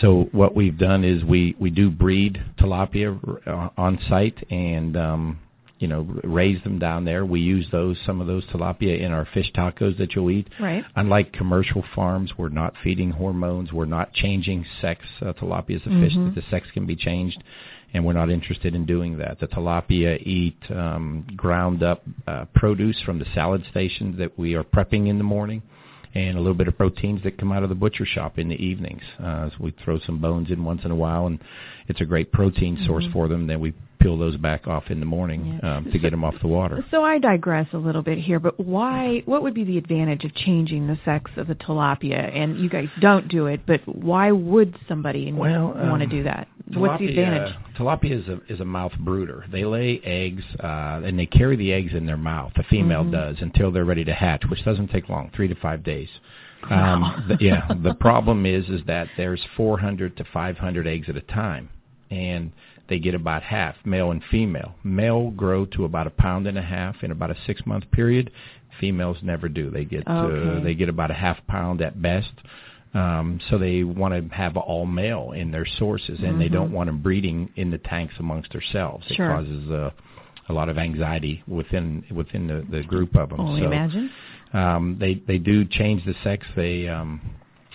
so 0.00 0.28
what 0.32 0.56
we've 0.56 0.76
done 0.76 1.04
is 1.04 1.22
we 1.24 1.54
we 1.60 1.70
do 1.70 1.90
breed 1.90 2.38
tilapia 2.58 3.18
uh, 3.46 3.68
on 3.76 3.98
site 4.08 4.36
and 4.50 4.96
um, 4.96 5.38
you 5.78 5.86
know 5.86 6.20
raise 6.24 6.62
them 6.64 6.78
down 6.78 7.04
there. 7.04 7.24
We 7.24 7.40
use 7.40 7.66
those 7.70 7.96
some 8.04 8.20
of 8.20 8.26
those 8.26 8.44
tilapia 8.46 9.00
in 9.00 9.12
our 9.12 9.26
fish 9.32 9.52
tacos 9.56 9.96
that 9.98 10.14
you'll 10.14 10.30
eat. 10.30 10.48
Right. 10.60 10.82
Unlike 10.96 11.32
commercial 11.32 11.84
farms, 11.94 12.32
we're 12.36 12.48
not 12.48 12.74
feeding 12.82 13.10
hormones. 13.10 13.72
We're 13.72 13.84
not 13.84 14.12
changing 14.14 14.66
sex. 14.80 15.02
Uh, 15.22 15.32
tilapia 15.32 15.76
is 15.76 15.82
a 15.82 15.90
fish 15.90 16.14
that 16.14 16.32
the 16.34 16.42
sex 16.50 16.66
can 16.74 16.86
be 16.86 16.96
changed, 16.96 17.42
and 17.94 18.04
we're 18.04 18.12
not 18.12 18.28
interested 18.28 18.74
in 18.74 18.84
doing 18.84 19.18
that. 19.18 19.38
The 19.40 19.46
tilapia 19.46 20.20
eat 20.20 20.58
um, 20.70 21.26
ground 21.36 21.82
up 21.82 22.02
uh, 22.26 22.44
produce 22.54 23.00
from 23.06 23.20
the 23.20 23.26
salad 23.34 23.64
stations 23.70 24.18
that 24.18 24.36
we 24.36 24.54
are 24.54 24.64
prepping 24.64 25.08
in 25.08 25.16
the 25.16 25.24
morning 25.24 25.62
and 26.14 26.36
a 26.36 26.40
little 26.40 26.54
bit 26.54 26.68
of 26.68 26.76
proteins 26.76 27.22
that 27.22 27.38
come 27.38 27.52
out 27.52 27.62
of 27.62 27.68
the 27.68 27.74
butcher 27.74 28.04
shop 28.04 28.38
in 28.38 28.48
the 28.48 28.56
evenings. 28.56 29.02
Uh, 29.18 29.48
so 29.48 29.56
we 29.60 29.74
throw 29.84 29.98
some 30.06 30.20
bones 30.20 30.48
in 30.50 30.64
once 30.64 30.80
in 30.84 30.90
a 30.90 30.96
while, 30.96 31.26
and 31.26 31.40
it's 31.88 32.00
a 32.00 32.04
great 32.04 32.30
protein 32.32 32.82
source 32.86 33.04
for 33.12 33.28
them. 33.28 33.46
Then 33.46 33.60
we 33.60 33.72
peel 33.98 34.18
those 34.18 34.36
back 34.36 34.66
off 34.66 34.84
in 34.90 35.00
the 35.00 35.06
morning 35.06 35.58
um, 35.62 35.88
to 35.92 35.98
get 35.98 36.10
them 36.10 36.24
off 36.24 36.34
the 36.42 36.48
water. 36.48 36.84
So 36.90 37.02
I 37.02 37.18
digress 37.18 37.66
a 37.72 37.78
little 37.78 38.02
bit 38.02 38.18
here, 38.18 38.38
but 38.40 38.58
why? 38.58 39.22
What 39.24 39.42
would 39.42 39.54
be 39.54 39.64
the 39.64 39.78
advantage 39.78 40.24
of 40.24 40.34
changing 40.34 40.86
the 40.86 40.98
sex 41.04 41.30
of 41.36 41.46
the 41.46 41.54
tilapia? 41.54 42.36
And 42.36 42.58
you 42.58 42.68
guys 42.68 42.88
don't 43.00 43.28
do 43.28 43.46
it, 43.46 43.60
but 43.66 43.80
why 43.86 44.30
would 44.32 44.76
somebody 44.88 45.32
Well, 45.32 45.68
want 45.74 46.00
to 46.00 46.04
um, 46.04 46.10
do 46.10 46.22
that? 46.24 46.48
What's 46.74 46.98
the 47.00 47.08
advantage? 47.08 47.54
Tilapia 47.78 48.22
is 48.22 48.28
a 48.28 48.52
is 48.52 48.60
a 48.60 48.64
mouth 48.64 48.92
brooder. 48.98 49.44
They 49.52 49.64
lay 49.64 50.00
eggs 50.02 50.42
uh, 50.62 51.02
and 51.04 51.18
they 51.18 51.26
carry 51.26 51.56
the 51.56 51.72
eggs 51.72 51.92
in 51.94 52.06
their 52.06 52.16
mouth. 52.16 52.52
The 52.56 52.64
female 52.70 53.02
Mm-hmm. 53.02 53.10
does 53.12 53.36
until 53.40 53.70
they're 53.72 53.84
ready 53.84 54.04
to 54.04 54.14
hatch, 54.14 54.44
which 54.48 54.64
doesn't 54.64 54.88
take 54.90 55.08
long, 55.08 55.30
three 55.34 55.48
to 55.48 55.54
five 55.56 55.82
days. 55.84 56.08
Um, 56.70 57.26
the, 57.28 57.36
yeah, 57.44 57.68
the 57.82 57.94
problem 57.94 58.46
is 58.46 58.64
is 58.70 58.80
that 58.86 59.08
there's 59.18 59.40
400 59.56 60.16
to 60.16 60.24
500 60.32 60.86
eggs 60.86 61.06
at 61.10 61.16
a 61.16 61.20
time, 61.20 61.68
and 62.10 62.52
they 62.88 62.98
get 62.98 63.14
about 63.14 63.42
half, 63.42 63.74
male 63.84 64.10
and 64.10 64.22
female. 64.30 64.74
Male 64.84 65.30
grow 65.30 65.64
to 65.66 65.84
about 65.84 66.06
a 66.06 66.10
pound 66.10 66.46
and 66.46 66.58
a 66.58 66.62
half 66.62 66.96
in 67.02 67.10
about 67.10 67.30
a 67.30 67.36
six 67.46 67.62
month 67.66 67.84
period. 67.92 68.30
Females 68.80 69.16
never 69.22 69.48
do. 69.48 69.70
They 69.70 69.84
get 69.84 70.06
Okay. 70.06 70.58
uh, 70.58 70.62
they 70.62 70.74
get 70.74 70.88
about 70.88 71.10
a 71.10 71.14
half 71.14 71.38
pound 71.46 71.80
at 71.80 72.00
best. 72.00 72.32
Um, 72.92 73.40
so 73.50 73.58
they 73.58 73.82
want 73.82 74.14
to 74.14 74.34
have 74.36 74.56
all 74.56 74.86
male 74.86 75.32
in 75.34 75.50
their 75.50 75.66
sources, 75.78 76.20
and 76.22 76.40
they 76.40 76.48
don't 76.48 76.70
want 76.70 76.88
them 76.88 77.02
breeding 77.02 77.50
in 77.56 77.70
the 77.72 77.78
tanks 77.78 78.14
amongst 78.20 78.52
themselves. 78.52 79.04
It 79.10 79.16
causes 79.16 79.68
uh, 79.70 79.90
a 80.48 80.52
lot 80.52 80.68
of 80.68 80.78
anxiety 80.78 81.42
within 81.48 82.04
within 82.14 82.46
the, 82.46 82.64
the 82.70 82.82
group 82.84 83.16
of 83.16 83.30
them. 83.30 83.40
Only 83.40 83.62
so 83.62 83.66
imagine. 83.66 84.10
um, 84.52 84.96
they 85.00 85.14
they 85.26 85.38
do 85.38 85.64
change 85.64 86.04
the 86.04 86.14
sex 86.22 86.46
they 86.54 86.86
um, 86.88 87.20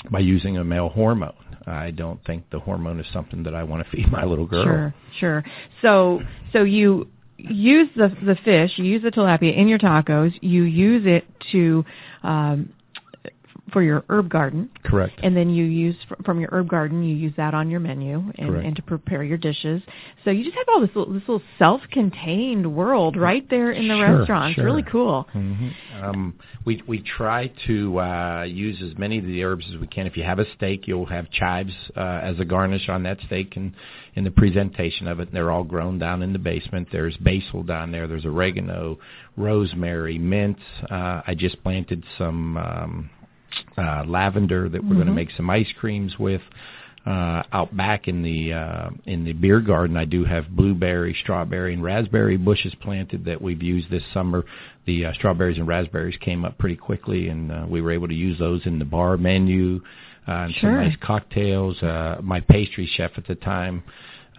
by 0.09 0.19
using 0.19 0.57
a 0.57 0.63
male 0.63 0.87
hormone. 0.89 1.33
I 1.67 1.91
don't 1.91 2.23
think 2.25 2.49
the 2.51 2.59
hormone 2.59 2.99
is 2.99 3.05
something 3.13 3.43
that 3.43 3.55
I 3.55 3.63
want 3.63 3.85
to 3.85 3.91
feed 3.95 4.11
my 4.11 4.23
little 4.25 4.47
girl. 4.47 4.63
Sure, 4.63 4.93
sure. 5.19 5.43
So, 5.81 6.21
so 6.53 6.63
you 6.63 7.07
use 7.37 7.89
the 7.95 8.09
the 8.25 8.35
fish, 8.43 8.71
you 8.77 8.85
use 8.85 9.03
the 9.03 9.11
tilapia 9.11 9.55
in 9.57 9.67
your 9.67 9.79
tacos. 9.79 10.31
You 10.41 10.63
use 10.63 11.03
it 11.05 11.25
to 11.51 11.85
um, 12.23 12.73
for 13.71 13.81
your 13.81 14.03
herb 14.09 14.29
garden. 14.29 14.69
Correct. 14.83 15.13
And 15.21 15.35
then 15.35 15.49
you 15.49 15.65
use 15.65 15.95
from 16.25 16.39
your 16.39 16.49
herb 16.51 16.69
garden, 16.69 17.03
you 17.03 17.15
use 17.15 17.33
that 17.37 17.53
on 17.53 17.69
your 17.69 17.79
menu 17.79 18.31
and, 18.37 18.55
and 18.55 18.75
to 18.75 18.81
prepare 18.81 19.23
your 19.23 19.37
dishes. 19.37 19.81
So 20.23 20.31
you 20.31 20.43
just 20.43 20.55
have 20.55 20.67
all 20.73 20.81
this 20.81 20.89
little, 20.95 21.13
this 21.13 21.21
little 21.21 21.41
self-contained 21.57 22.75
world 22.75 23.15
right 23.17 23.47
there 23.49 23.71
in 23.71 23.87
the 23.87 23.95
sure, 23.95 24.19
restaurant. 24.19 24.55
Sure. 24.55 24.63
It's 24.63 24.71
really 24.71 24.85
cool. 24.91 25.27
Mm-hmm. 25.33 26.03
Um, 26.03 26.33
we 26.65 26.81
we 26.87 27.03
try 27.17 27.51
to 27.67 27.99
uh, 27.99 28.43
use 28.43 28.81
as 28.83 28.97
many 28.97 29.19
of 29.19 29.25
the 29.25 29.43
herbs 29.43 29.65
as 29.73 29.79
we 29.79 29.87
can. 29.87 30.07
If 30.07 30.17
you 30.17 30.23
have 30.23 30.39
a 30.39 30.45
steak, 30.55 30.87
you'll 30.87 31.05
have 31.05 31.29
chives 31.31 31.73
uh, 31.95 32.01
as 32.23 32.39
a 32.39 32.45
garnish 32.45 32.89
on 32.89 33.03
that 33.03 33.17
steak 33.25 33.53
and 33.55 33.73
in 34.15 34.23
the 34.23 34.31
presentation 34.31 35.07
of 35.07 35.19
it. 35.19 35.29
And 35.29 35.35
They're 35.35 35.51
all 35.51 35.63
grown 35.63 35.99
down 35.99 36.21
in 36.21 36.33
the 36.33 36.39
basement. 36.39 36.89
There's 36.91 37.15
basil 37.17 37.63
down 37.63 37.91
there. 37.91 38.07
There's 38.07 38.25
oregano, 38.25 38.97
rosemary, 39.37 40.17
mint. 40.17 40.57
Uh, 40.89 41.21
I 41.25 41.35
just 41.37 41.61
planted 41.63 42.03
some. 42.17 42.57
Um, 42.57 43.09
uh, 43.77 44.03
lavender 44.05 44.69
that 44.69 44.81
we're 44.81 44.89
mm-hmm. 44.89 44.95
going 44.95 45.07
to 45.07 45.13
make 45.13 45.29
some 45.35 45.49
ice 45.49 45.71
creams 45.79 46.13
with. 46.19 46.41
Uh, 47.05 47.41
out 47.53 47.75
back 47.75 48.09
in 48.09 48.21
the 48.21 48.53
uh, 48.53 48.89
in 49.05 49.23
the 49.23 49.31
beer 49.31 49.61
garden, 49.61 49.95
I 49.95 50.03
do 50.03 50.25
have 50.25 50.49
blueberry, 50.49 51.15
strawberry, 51.23 51.73
and 51.73 51.81
raspberry 51.81 52.35
bushes 52.35 52.75
planted 52.81 53.23
that 53.25 53.41
we've 53.41 53.63
used 53.63 53.89
this 53.89 54.03
summer. 54.13 54.43
The 54.85 55.05
uh, 55.05 55.13
strawberries 55.13 55.57
and 55.57 55.67
raspberries 55.67 56.17
came 56.23 56.43
up 56.43 56.57
pretty 56.57 56.75
quickly, 56.75 57.29
and 57.29 57.51
uh, 57.51 57.65
we 57.69 57.81
were 57.81 57.93
able 57.93 58.09
to 58.09 58.13
use 58.13 58.37
those 58.37 58.61
in 58.65 58.79
the 58.79 58.85
bar 58.85 59.15
menu 59.15 59.79
uh, 60.27 60.31
and 60.31 60.53
sure. 60.55 60.71
some 60.71 60.89
nice 60.89 60.97
cocktails. 61.01 61.81
Uh, 61.81 62.17
my 62.21 62.41
pastry 62.41 62.89
chef 62.97 63.11
at 63.17 63.25
the 63.27 63.35
time 63.35 63.81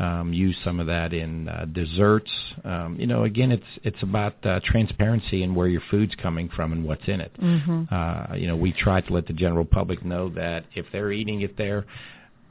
um, 0.00 0.32
use 0.32 0.56
some 0.64 0.80
of 0.80 0.86
that 0.86 1.12
in 1.12 1.48
uh, 1.48 1.66
desserts. 1.72 2.30
Um, 2.64 2.96
you 2.98 3.06
know, 3.06 3.24
again, 3.24 3.52
it's 3.52 3.62
it's 3.84 4.02
about 4.02 4.34
uh, 4.44 4.60
transparency 4.64 5.42
and 5.42 5.54
where 5.54 5.68
your 5.68 5.82
food's 5.90 6.14
coming 6.22 6.48
from 6.56 6.72
and 6.72 6.84
what's 6.84 7.06
in 7.06 7.20
it. 7.20 7.32
Mm-hmm. 7.38 7.94
Uh, 7.94 8.34
you 8.34 8.48
know, 8.48 8.56
we 8.56 8.72
try 8.72 9.02
to 9.02 9.12
let 9.12 9.26
the 9.26 9.34
general 9.34 9.66
public 9.66 10.04
know 10.04 10.30
that 10.30 10.64
if 10.74 10.86
they're 10.90 11.12
eating 11.12 11.42
it 11.42 11.58
there, 11.58 11.84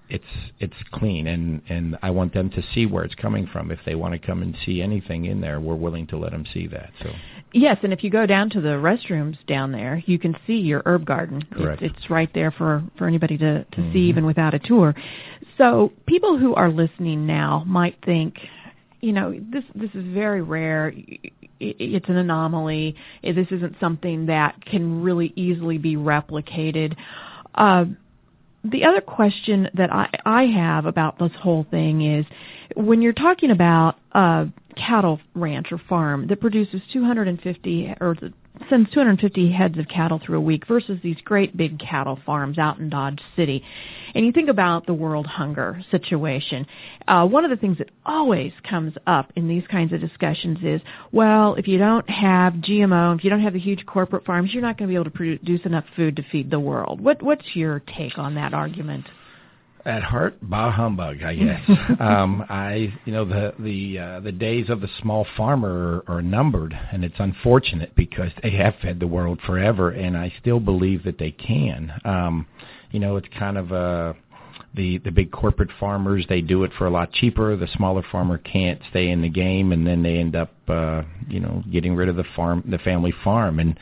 it's 0.09 0.23
it's 0.59 0.75
clean, 0.93 1.25
and 1.25 1.61
and 1.69 1.97
I 2.03 2.11
want 2.11 2.33
them 2.33 2.51
to 2.51 2.61
see 2.75 2.85
where 2.85 3.03
it's 3.03 3.15
coming 3.15 3.47
from. 3.51 3.71
If 3.71 3.79
they 3.83 3.95
want 3.95 4.13
to 4.13 4.19
come 4.19 4.43
and 4.43 4.55
see 4.65 4.81
anything 4.81 5.25
in 5.25 5.41
there, 5.41 5.59
we're 5.59 5.75
willing 5.75 6.05
to 6.07 6.17
let 6.17 6.31
them 6.31 6.45
see 6.53 6.67
that. 6.67 6.91
So. 7.01 7.09
Yes, 7.51 7.77
and 7.81 7.91
if 7.93 8.03
you 8.03 8.11
go 8.11 8.27
down 8.27 8.51
to 8.51 8.61
the 8.61 8.69
restrooms 8.69 9.35
down 9.47 9.71
there, 9.71 10.03
you 10.05 10.19
can 10.19 10.35
see 10.45 10.53
your 10.53 10.83
herb 10.85 11.03
garden. 11.03 11.41
Correct. 11.51 11.81
It's, 11.81 11.95
it's 11.97 12.09
right 12.09 12.29
there 12.33 12.51
for 12.51 12.83
for 12.97 13.07
anybody 13.07 13.37
to 13.39 13.63
to 13.63 13.77
mm-hmm. 13.77 13.93
see, 13.93 13.99
even 14.09 14.25
without 14.25 14.53
a 14.53 14.59
tour. 14.59 14.93
So 15.59 15.91
people 16.07 16.39
who 16.39 16.55
are 16.55 16.71
listening 16.71 17.27
now 17.27 17.63
might 17.67 17.97
think, 18.05 18.35
you 19.01 19.11
know, 19.11 19.31
this 19.31 19.63
this 19.75 19.89
is 19.93 20.05
very 20.13 20.41
rare. 20.41 20.93
It's 21.59 22.07
an 22.07 22.15
anomaly. 22.15 22.95
This 23.21 23.47
isn't 23.51 23.75
something 23.79 24.27
that 24.27 24.65
can 24.65 25.03
really 25.03 25.33
easily 25.35 25.77
be 25.77 25.97
replicated. 25.97 26.95
Uh, 27.53 27.85
the 28.63 28.85
other 28.85 29.01
question 29.01 29.67
that 29.75 29.91
I, 29.91 30.07
I 30.25 30.43
have 30.45 30.85
about 30.85 31.19
this 31.19 31.31
whole 31.41 31.65
thing 31.69 32.19
is 32.19 32.25
when 32.75 33.01
you're 33.01 33.13
talking 33.13 33.51
about 33.51 33.95
a 34.13 34.47
cattle 34.75 35.19
ranch 35.35 35.67
or 35.71 35.81
farm 35.89 36.27
that 36.27 36.39
produces 36.39 36.81
250 36.93 37.95
or 37.99 38.15
sends 38.69 38.89
250 38.91 39.51
heads 39.51 39.77
of 39.77 39.87
cattle 39.87 40.19
through 40.23 40.37
a 40.37 40.41
week 40.41 40.67
versus 40.67 40.99
these 41.03 41.17
great 41.23 41.55
big 41.55 41.79
cattle 41.79 42.19
farms 42.25 42.57
out 42.57 42.79
in 42.79 42.89
Dodge 42.89 43.19
City. 43.35 43.63
And 44.13 44.25
you 44.25 44.31
think 44.31 44.49
about 44.49 44.85
the 44.85 44.93
world 44.93 45.27
hunger 45.27 45.81
situation. 45.91 46.65
Uh, 47.07 47.25
one 47.25 47.45
of 47.45 47.51
the 47.51 47.57
things 47.57 47.77
that 47.77 47.89
always 48.05 48.51
comes 48.69 48.93
up 49.05 49.31
in 49.35 49.47
these 49.47 49.63
kinds 49.69 49.93
of 49.93 50.01
discussions 50.01 50.57
is, 50.63 50.81
well, 51.11 51.55
if 51.55 51.67
you 51.67 51.77
don't 51.77 52.09
have 52.09 52.53
GMO, 52.53 53.17
if 53.17 53.23
you 53.23 53.29
don't 53.29 53.41
have 53.41 53.53
the 53.53 53.59
huge 53.59 53.85
corporate 53.85 54.25
farms, 54.25 54.51
you're 54.53 54.61
not 54.61 54.77
going 54.77 54.87
to 54.87 54.91
be 54.91 54.95
able 54.95 55.05
to 55.05 55.11
produce 55.11 55.61
enough 55.65 55.85
food 55.95 56.15
to 56.15 56.23
feed 56.31 56.49
the 56.49 56.59
world. 56.59 57.01
What, 57.01 57.21
what's 57.21 57.45
your 57.53 57.81
take 57.97 58.17
on 58.17 58.35
that 58.35 58.53
argument? 58.53 59.05
At 59.85 60.03
heart, 60.03 60.37
bah 60.41 60.71
humbug, 60.71 61.23
I 61.23 61.35
guess. 61.35 61.61
um, 61.99 62.43
I, 62.49 62.93
you 63.05 63.13
know, 63.13 63.25
the 63.25 63.53
the 63.59 63.99
uh, 63.99 64.19
the 64.21 64.31
days 64.31 64.65
of 64.69 64.81
the 64.81 64.89
small 65.01 65.25
farmer 65.37 66.03
are, 66.07 66.17
are 66.17 66.21
numbered, 66.21 66.73
and 66.91 67.03
it's 67.03 67.15
unfortunate 67.19 67.95
because 67.95 68.31
they 68.43 68.51
have 68.51 68.73
fed 68.81 68.99
the 68.99 69.07
world 69.07 69.39
forever, 69.45 69.89
and 69.89 70.17
I 70.17 70.33
still 70.39 70.59
believe 70.59 71.03
that 71.03 71.17
they 71.17 71.31
can. 71.31 71.91
Um, 72.05 72.47
you 72.91 72.99
know, 72.99 73.17
it's 73.17 73.27
kind 73.37 73.57
of 73.57 73.71
a 73.71 74.15
the 74.75 74.99
the 75.03 75.11
big 75.11 75.31
corporate 75.31 75.71
farmers 75.79 76.25
they 76.29 76.41
do 76.41 76.63
it 76.63 76.71
for 76.77 76.85
a 76.85 76.91
lot 76.91 77.11
cheaper. 77.13 77.55
The 77.55 77.67
smaller 77.75 78.03
farmer 78.11 78.37
can't 78.37 78.81
stay 78.89 79.09
in 79.09 79.21
the 79.21 79.29
game, 79.29 79.71
and 79.71 79.85
then 79.85 80.03
they 80.03 80.17
end 80.17 80.35
up, 80.35 80.53
uh, 80.67 81.03
you 81.27 81.39
know, 81.39 81.63
getting 81.71 81.95
rid 81.95 82.09
of 82.09 82.15
the 82.15 82.25
farm, 82.35 82.63
the 82.69 82.77
family 82.79 83.13
farm, 83.23 83.59
and 83.59 83.77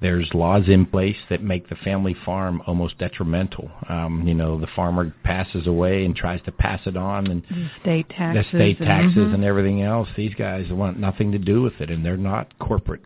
there's 0.00 0.30
laws 0.32 0.62
in 0.66 0.86
place 0.86 1.16
that 1.28 1.42
make 1.42 1.68
the 1.68 1.74
family 1.76 2.16
farm 2.24 2.62
almost 2.66 2.98
detrimental. 2.98 3.70
Um, 3.88 4.24
you 4.26 4.34
know, 4.34 4.58
the 4.58 4.66
farmer 4.74 5.14
passes 5.24 5.66
away 5.66 6.04
and 6.04 6.16
tries 6.16 6.40
to 6.42 6.52
pass 6.52 6.80
it 6.86 6.96
on, 6.96 7.26
and 7.26 7.42
the 7.42 7.68
state 7.82 8.08
taxes, 8.08 8.46
the 8.50 8.58
state 8.58 8.78
taxes, 8.78 9.16
and, 9.16 9.26
mm-hmm. 9.26 9.34
and 9.34 9.44
everything 9.44 9.82
else. 9.82 10.08
These 10.16 10.34
guys 10.34 10.64
want 10.70 10.98
nothing 10.98 11.32
to 11.32 11.38
do 11.38 11.62
with 11.62 11.74
it, 11.80 11.90
and 11.90 12.04
they're 12.04 12.16
not 12.16 12.58
corporate, 12.58 13.02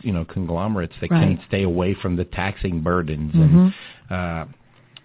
you 0.00 0.12
know, 0.12 0.24
conglomerates 0.24 0.94
They 1.00 1.08
right. 1.10 1.36
can 1.36 1.40
stay 1.48 1.64
away 1.64 1.94
from 2.00 2.16
the 2.16 2.24
taxing 2.24 2.82
burdens 2.82 3.34
mm-hmm. 3.34 3.58
and. 3.58 3.72
Uh, 4.10 4.52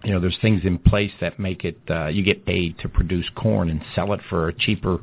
you 0.02 0.12
know, 0.12 0.20
there's 0.20 0.36
things 0.42 0.60
in 0.64 0.78
place 0.78 1.12
that 1.22 1.38
make 1.38 1.64
it 1.64 1.78
uh, 1.88 2.08
you 2.08 2.22
get 2.22 2.44
paid 2.44 2.78
to 2.80 2.90
produce 2.90 3.26
corn 3.34 3.70
and 3.70 3.80
sell 3.94 4.12
it 4.12 4.20
for 4.28 4.48
a 4.48 4.52
cheaper 4.52 4.98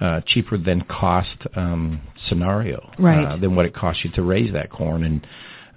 uh, 0.00 0.20
cheaper 0.26 0.58
than 0.58 0.82
cost 0.82 1.36
um, 1.56 2.00
scenario 2.28 2.88
right. 2.98 3.32
uh, 3.32 3.36
than 3.36 3.56
what 3.56 3.66
it 3.66 3.74
costs 3.74 4.04
you 4.04 4.10
to 4.12 4.22
raise 4.22 4.52
that 4.52 4.70
corn 4.70 5.02
and 5.02 5.26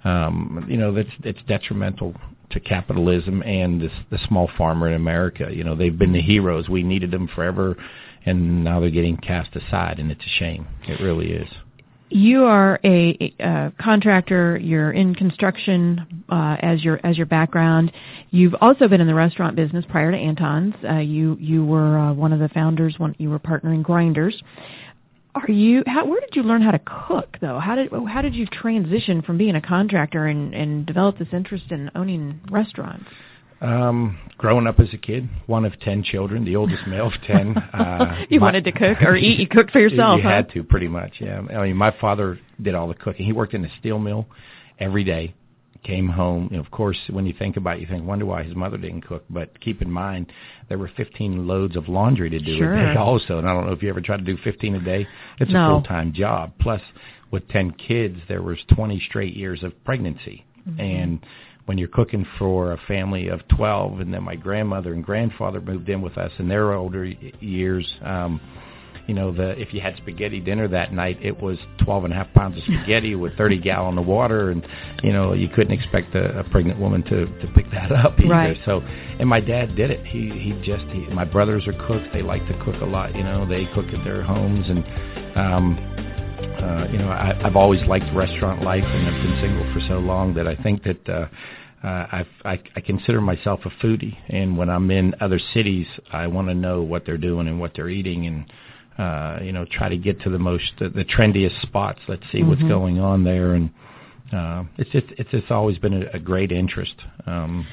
um, 0.04 0.66
you 0.68 0.76
know 0.76 0.94
that's 0.94 1.08
it's 1.24 1.40
detrimental 1.48 2.14
to 2.50 2.60
capitalism 2.60 3.42
and 3.42 3.80
this, 3.80 3.92
the 4.10 4.18
small 4.28 4.48
farmer 4.56 4.88
in 4.88 4.94
America. 4.94 5.48
You 5.50 5.64
know 5.64 5.74
they've 5.74 5.96
been 5.96 6.12
the 6.12 6.22
heroes. 6.22 6.68
We 6.68 6.82
needed 6.82 7.10
them 7.10 7.28
forever, 7.34 7.76
and 8.24 8.64
now 8.64 8.80
they're 8.80 8.90
getting 8.90 9.16
cast 9.16 9.56
aside, 9.56 9.98
and 9.98 10.10
it's 10.10 10.20
a 10.20 10.38
shame. 10.38 10.66
It 10.88 11.02
really 11.02 11.32
is. 11.32 11.48
You 12.10 12.44
are 12.44 12.80
a, 12.84 13.34
a 13.38 13.72
contractor. 13.78 14.56
You're 14.56 14.92
in 14.92 15.14
construction 15.14 16.24
uh, 16.30 16.56
as 16.60 16.82
your 16.82 17.04
as 17.04 17.18
your 17.18 17.26
background. 17.26 17.92
You've 18.30 18.54
also 18.62 18.88
been 18.88 19.02
in 19.02 19.06
the 19.06 19.14
restaurant 19.14 19.56
business 19.56 19.84
prior 19.90 20.10
to 20.10 20.16
Anton's. 20.16 20.74
Uh, 20.88 20.98
you 20.98 21.36
you 21.38 21.66
were 21.66 21.98
uh, 21.98 22.12
one 22.14 22.32
of 22.32 22.38
the 22.38 22.48
founders. 22.48 22.94
One 22.98 23.14
you 23.18 23.28
were 23.28 23.38
partnering 23.38 23.82
Grinders 23.82 24.42
are 25.46 25.52
you 25.52 25.82
how 25.86 26.06
where 26.06 26.20
did 26.20 26.30
you 26.34 26.42
learn 26.42 26.62
how 26.62 26.70
to 26.70 26.80
cook 26.80 27.36
though? 27.40 27.58
How 27.58 27.74
did 27.74 27.90
how 28.08 28.22
did 28.22 28.34
you 28.34 28.46
transition 28.46 29.22
from 29.22 29.38
being 29.38 29.56
a 29.56 29.60
contractor 29.60 30.26
and 30.26 30.54
and 30.54 30.86
develop 30.86 31.18
this 31.18 31.28
interest 31.32 31.64
in 31.70 31.90
owning 31.94 32.40
restaurants? 32.50 33.06
Um 33.60 34.18
growing 34.36 34.66
up 34.66 34.78
as 34.78 34.88
a 34.92 34.98
kid 34.98 35.28
one 35.46 35.64
of 35.64 35.72
10 35.80 36.04
children 36.04 36.44
the 36.44 36.56
oldest 36.56 36.86
male 36.86 37.08
of 37.08 37.12
10 37.26 37.56
uh 37.74 38.24
you 38.28 38.38
my, 38.38 38.46
wanted 38.46 38.64
to 38.64 38.72
cook 38.72 39.02
or 39.02 39.16
eat 39.16 39.38
you 39.40 39.48
cooked 39.48 39.72
for 39.72 39.80
yourself 39.86 40.18
you 40.18 40.22
huh? 40.22 40.30
had 40.30 40.50
to 40.50 40.62
pretty 40.62 40.88
much 40.88 41.14
yeah. 41.20 41.40
I 41.40 41.64
mean 41.64 41.76
my 41.76 41.92
father 42.00 42.38
did 42.60 42.74
all 42.74 42.88
the 42.88 42.94
cooking. 42.94 43.26
He 43.26 43.32
worked 43.32 43.54
in 43.54 43.64
a 43.64 43.70
steel 43.80 43.98
mill 43.98 44.26
every 44.78 45.04
day 45.04 45.34
came 45.84 46.08
home. 46.08 46.48
Know, 46.50 46.60
of 46.60 46.70
course, 46.70 46.98
when 47.10 47.26
you 47.26 47.34
think 47.38 47.56
about 47.56 47.76
it, 47.76 47.80
you 47.80 47.86
think, 47.86 48.04
wonder 48.04 48.26
why 48.26 48.42
his 48.42 48.54
mother 48.54 48.76
didn't 48.76 49.06
cook. 49.06 49.24
But 49.30 49.60
keep 49.60 49.82
in 49.82 49.90
mind, 49.90 50.30
there 50.68 50.78
were 50.78 50.90
15 50.96 51.46
loads 51.46 51.76
of 51.76 51.88
laundry 51.88 52.30
to 52.30 52.38
do 52.38 52.58
sure. 52.58 52.74
a 52.74 52.94
day 52.94 52.98
also. 52.98 53.38
And 53.38 53.48
I 53.48 53.54
don't 53.54 53.66
know 53.66 53.72
if 53.72 53.82
you 53.82 53.88
ever 53.88 54.00
tried 54.00 54.18
to 54.18 54.24
do 54.24 54.36
15 54.44 54.74
a 54.76 54.84
day. 54.84 55.06
It's 55.40 55.50
no. 55.50 55.58
a 55.58 55.74
full-time 55.74 56.12
job. 56.14 56.52
Plus, 56.60 56.80
with 57.30 57.46
10 57.48 57.74
kids, 57.86 58.16
there 58.28 58.42
was 58.42 58.58
20 58.74 59.02
straight 59.08 59.34
years 59.34 59.62
of 59.62 59.72
pregnancy. 59.84 60.44
Mm-hmm. 60.68 60.80
And 60.80 61.20
when 61.66 61.76
you're 61.76 61.88
cooking 61.88 62.26
for 62.38 62.72
a 62.72 62.78
family 62.88 63.28
of 63.28 63.40
12, 63.56 64.00
and 64.00 64.12
then 64.12 64.22
my 64.22 64.36
grandmother 64.36 64.94
and 64.94 65.04
grandfather 65.04 65.60
moved 65.60 65.88
in 65.88 66.00
with 66.00 66.16
us 66.16 66.32
in 66.38 66.48
their 66.48 66.72
older 66.72 67.04
years, 67.04 67.86
um, 68.02 68.40
you 69.08 69.14
know 69.14 69.32
the 69.32 69.60
if 69.60 69.68
you 69.72 69.80
had 69.80 69.96
spaghetti 69.96 70.38
dinner 70.38 70.68
that 70.68 70.92
night 70.92 71.16
it 71.22 71.40
was 71.40 71.56
twelve 71.84 72.04
and 72.04 72.12
a 72.12 72.16
half 72.16 72.32
pounds 72.34 72.56
of 72.56 72.62
spaghetti 72.62 73.14
with 73.14 73.36
thirty 73.36 73.58
gallon 73.60 73.98
of 73.98 74.06
water 74.06 74.50
and 74.50 74.64
you 75.02 75.12
know 75.12 75.32
you 75.32 75.48
couldn't 75.48 75.72
expect 75.72 76.14
a, 76.14 76.40
a 76.40 76.44
pregnant 76.50 76.78
woman 76.78 77.02
to 77.02 77.26
to 77.40 77.52
pick 77.56 77.64
that 77.72 77.90
up 77.90 78.12
either. 78.20 78.28
Right. 78.28 78.56
so 78.64 78.80
and 79.18 79.28
my 79.28 79.40
dad 79.40 79.74
did 79.74 79.90
it. 79.90 80.06
He 80.06 80.28
he 80.28 80.52
just 80.64 80.84
he, 80.92 81.08
my 81.12 81.24
brothers 81.24 81.66
are 81.66 81.72
cooks 81.88 82.06
they 82.12 82.22
like 82.22 82.46
to 82.46 82.54
cook 82.64 82.80
a 82.80 82.86
lot 82.86 83.16
you 83.16 83.24
know. 83.24 83.48
They 83.48 83.64
cook 83.74 83.86
at 83.86 84.04
their 84.04 84.22
homes 84.22 84.66
and 84.68 84.84
um 85.36 85.78
uh 86.38 86.86
you 86.92 86.98
know 86.98 87.08
i 87.08 87.32
i've 87.44 87.56
always 87.56 87.80
liked 87.88 88.04
restaurant 88.14 88.62
life 88.62 88.84
and 88.84 89.06
i've 89.08 89.22
been 89.22 89.38
single 89.40 89.72
for 89.72 89.80
so 89.88 89.94
long 89.98 90.34
that 90.34 90.46
i 90.46 90.54
think 90.62 90.82
that 90.84 91.08
uh 91.08 91.26
uh, 91.82 92.06
I've, 92.10 92.26
I, 92.44 92.60
I 92.74 92.80
consider 92.80 93.20
myself 93.20 93.60
a 93.64 93.70
foodie, 93.84 94.16
and 94.28 94.58
when 94.58 94.68
I'm 94.68 94.90
in 94.90 95.14
other 95.20 95.40
cities, 95.54 95.86
I 96.12 96.26
want 96.26 96.48
to 96.48 96.54
know 96.54 96.82
what 96.82 97.04
they're 97.06 97.18
doing 97.18 97.46
and 97.46 97.60
what 97.60 97.72
they're 97.76 97.88
eating, 97.88 98.26
and 98.26 98.44
uh, 98.98 99.38
you 99.42 99.52
know, 99.52 99.64
try 99.70 99.88
to 99.88 99.96
get 99.96 100.20
to 100.22 100.30
the 100.30 100.38
most 100.38 100.64
the, 100.78 100.88
the 100.88 101.04
trendiest 101.04 101.60
spots. 101.62 102.00
Let's 102.08 102.22
see 102.32 102.38
mm-hmm. 102.38 102.48
what's 102.48 102.62
going 102.62 102.98
on 102.98 103.24
there, 103.24 103.54
and 103.54 103.70
uh, 104.32 104.64
it's 104.76 104.90
just 104.90 105.06
it's 105.16 105.30
it's 105.32 105.50
always 105.50 105.78
been 105.78 106.02
a, 106.02 106.16
a 106.16 106.18
great 106.18 106.52
interest. 106.52 106.94
Um, 107.26 107.66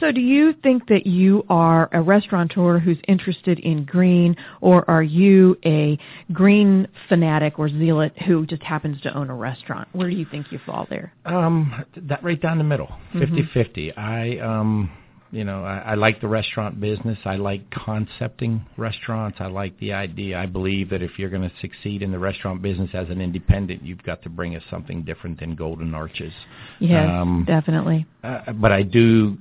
So, 0.00 0.12
do 0.12 0.20
you 0.20 0.54
think 0.62 0.88
that 0.88 1.06
you 1.06 1.44
are 1.48 1.88
a 1.92 2.00
restaurateur 2.00 2.78
who's 2.78 2.96
interested 3.06 3.58
in 3.58 3.84
green, 3.84 4.34
or 4.60 4.88
are 4.88 5.02
you 5.02 5.56
a 5.64 5.98
green 6.32 6.88
fanatic 7.08 7.58
or 7.58 7.68
zealot 7.68 8.12
who 8.26 8.46
just 8.46 8.62
happens 8.62 9.00
to 9.02 9.16
own 9.16 9.30
a 9.30 9.34
restaurant? 9.34 9.88
Where 9.92 10.08
do 10.08 10.16
you 10.16 10.26
think 10.30 10.46
you 10.50 10.58
fall 10.64 10.86
there? 10.88 11.12
Um, 11.24 11.84
that 12.08 12.24
right 12.24 12.40
down 12.40 12.58
the 12.58 12.64
middle, 12.64 12.88
fifty 13.12 13.42
fifty. 13.52 13.92
I 13.94 14.38
um, 14.38 14.90
you 15.30 15.44
know, 15.44 15.64
I, 15.64 15.78
I 15.78 15.94
like 15.94 16.20
the 16.20 16.28
restaurant 16.28 16.80
business. 16.80 17.18
I 17.24 17.36
like 17.36 17.62
concepting 17.70 18.64
restaurants. 18.76 19.38
I 19.40 19.46
like 19.46 19.78
the 19.78 19.92
idea. 19.92 20.38
I 20.38 20.46
believe 20.46 20.90
that 20.90 21.02
if 21.02 21.12
you're 21.18 21.30
going 21.30 21.42
to 21.42 21.52
succeed 21.60 22.02
in 22.02 22.10
the 22.10 22.18
restaurant 22.18 22.62
business 22.62 22.90
as 22.94 23.08
an 23.10 23.20
independent, 23.20 23.82
you've 23.82 24.02
got 24.02 24.22
to 24.22 24.30
bring 24.30 24.56
us 24.56 24.62
something 24.70 25.04
different 25.04 25.40
than 25.40 25.54
golden 25.54 25.94
arches. 25.94 26.32
Yes, 26.80 27.06
um, 27.08 27.44
definitely. 27.46 28.06
Uh, 28.24 28.52
but 28.52 28.72
I 28.72 28.82
do 28.82 29.36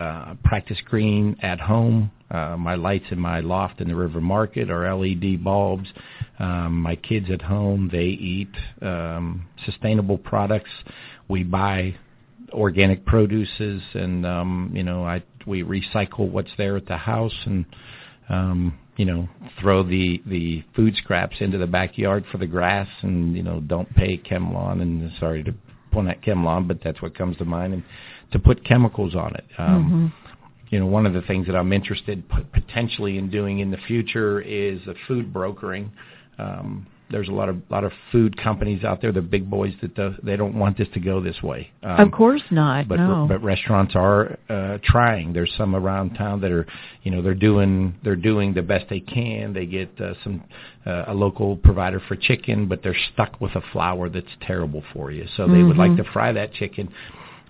uh, 0.00 0.34
practice 0.44 0.78
green 0.84 1.36
at 1.42 1.60
home. 1.60 2.10
Uh, 2.30 2.56
my 2.56 2.74
lights 2.74 3.06
in 3.10 3.18
my 3.18 3.40
loft 3.40 3.80
in 3.80 3.88
the 3.88 3.96
River 3.96 4.20
Market 4.20 4.70
are 4.70 4.94
LED 4.94 5.42
bulbs. 5.42 5.88
Um, 6.38 6.80
my 6.82 6.94
kids 6.94 7.26
at 7.32 7.42
home 7.42 7.88
they 7.90 7.98
eat 7.98 8.52
um, 8.82 9.46
sustainable 9.64 10.18
products. 10.18 10.70
We 11.28 11.42
buy 11.42 11.96
organic 12.52 13.04
produces, 13.06 13.82
and 13.94 14.26
um, 14.26 14.72
you 14.74 14.82
know 14.82 15.04
I 15.04 15.22
we 15.46 15.62
recycle 15.62 16.30
what's 16.30 16.50
there 16.56 16.76
at 16.76 16.86
the 16.86 16.96
house 16.96 17.36
and. 17.46 17.64
Um, 18.30 18.78
you 18.98 19.06
know, 19.06 19.28
throw 19.60 19.84
the 19.84 20.20
the 20.26 20.62
food 20.76 20.92
scraps 21.02 21.36
into 21.40 21.56
the 21.56 21.68
backyard 21.68 22.24
for 22.30 22.36
the 22.36 22.48
grass, 22.48 22.88
and 23.02 23.34
you 23.34 23.44
know, 23.44 23.60
don't 23.60 23.88
pay 23.94 24.18
ChemLawn. 24.18 24.82
And 24.82 25.10
sorry 25.20 25.44
to 25.44 25.54
point 25.92 26.08
at 26.08 26.20
ChemLawn, 26.22 26.66
but 26.66 26.78
that's 26.82 27.00
what 27.00 27.16
comes 27.16 27.36
to 27.38 27.44
mind. 27.44 27.74
And 27.74 27.84
to 28.32 28.38
put 28.38 28.66
chemicals 28.66 29.14
on 29.14 29.34
it. 29.34 29.44
Um, 29.58 30.12
mm-hmm. 30.12 30.34
You 30.70 30.80
know, 30.80 30.86
one 30.86 31.06
of 31.06 31.14
the 31.14 31.22
things 31.22 31.46
that 31.46 31.56
I'm 31.56 31.72
interested 31.72 32.24
potentially 32.52 33.16
in 33.16 33.30
doing 33.30 33.60
in 33.60 33.70
the 33.70 33.78
future 33.86 34.40
is 34.40 34.80
a 34.86 34.94
food 35.06 35.32
brokering. 35.32 35.92
Um, 36.38 36.86
there's 37.10 37.28
a 37.28 37.32
lot 37.32 37.48
of 37.48 37.56
lot 37.70 37.84
of 37.84 37.92
food 38.12 38.40
companies 38.42 38.84
out 38.84 39.00
there, 39.00 39.12
the 39.12 39.20
big 39.20 39.48
boys 39.48 39.72
that 39.82 39.94
do, 39.94 40.14
they 40.22 40.36
don't 40.36 40.54
want 40.54 40.76
this 40.76 40.88
to 40.94 41.00
go 41.00 41.20
this 41.22 41.40
way. 41.42 41.70
Um, 41.82 42.00
of 42.00 42.12
course 42.12 42.42
not. 42.50 42.88
But 42.88 42.96
no. 42.96 43.26
but 43.28 43.42
restaurants 43.42 43.94
are 43.94 44.38
uh, 44.48 44.78
trying. 44.84 45.32
There's 45.32 45.52
some 45.56 45.74
around 45.74 46.14
town 46.14 46.40
that 46.42 46.50
are, 46.50 46.66
you 47.02 47.10
know, 47.10 47.22
they're 47.22 47.34
doing 47.34 47.94
they're 48.04 48.16
doing 48.16 48.54
the 48.54 48.62
best 48.62 48.86
they 48.90 49.00
can. 49.00 49.52
They 49.52 49.66
get 49.66 49.90
uh, 50.00 50.14
some 50.22 50.44
uh, 50.86 51.04
a 51.08 51.14
local 51.14 51.56
provider 51.56 52.00
for 52.08 52.16
chicken, 52.16 52.68
but 52.68 52.80
they're 52.82 52.96
stuck 53.12 53.40
with 53.40 53.52
a 53.54 53.62
flour 53.72 54.08
that's 54.08 54.26
terrible 54.46 54.82
for 54.92 55.10
you. 55.10 55.26
So 55.36 55.46
they 55.46 55.54
mm-hmm. 55.54 55.68
would 55.68 55.76
like 55.76 55.90
mm-hmm. 55.90 56.02
to 56.02 56.12
fry 56.12 56.32
that 56.32 56.52
chicken 56.54 56.90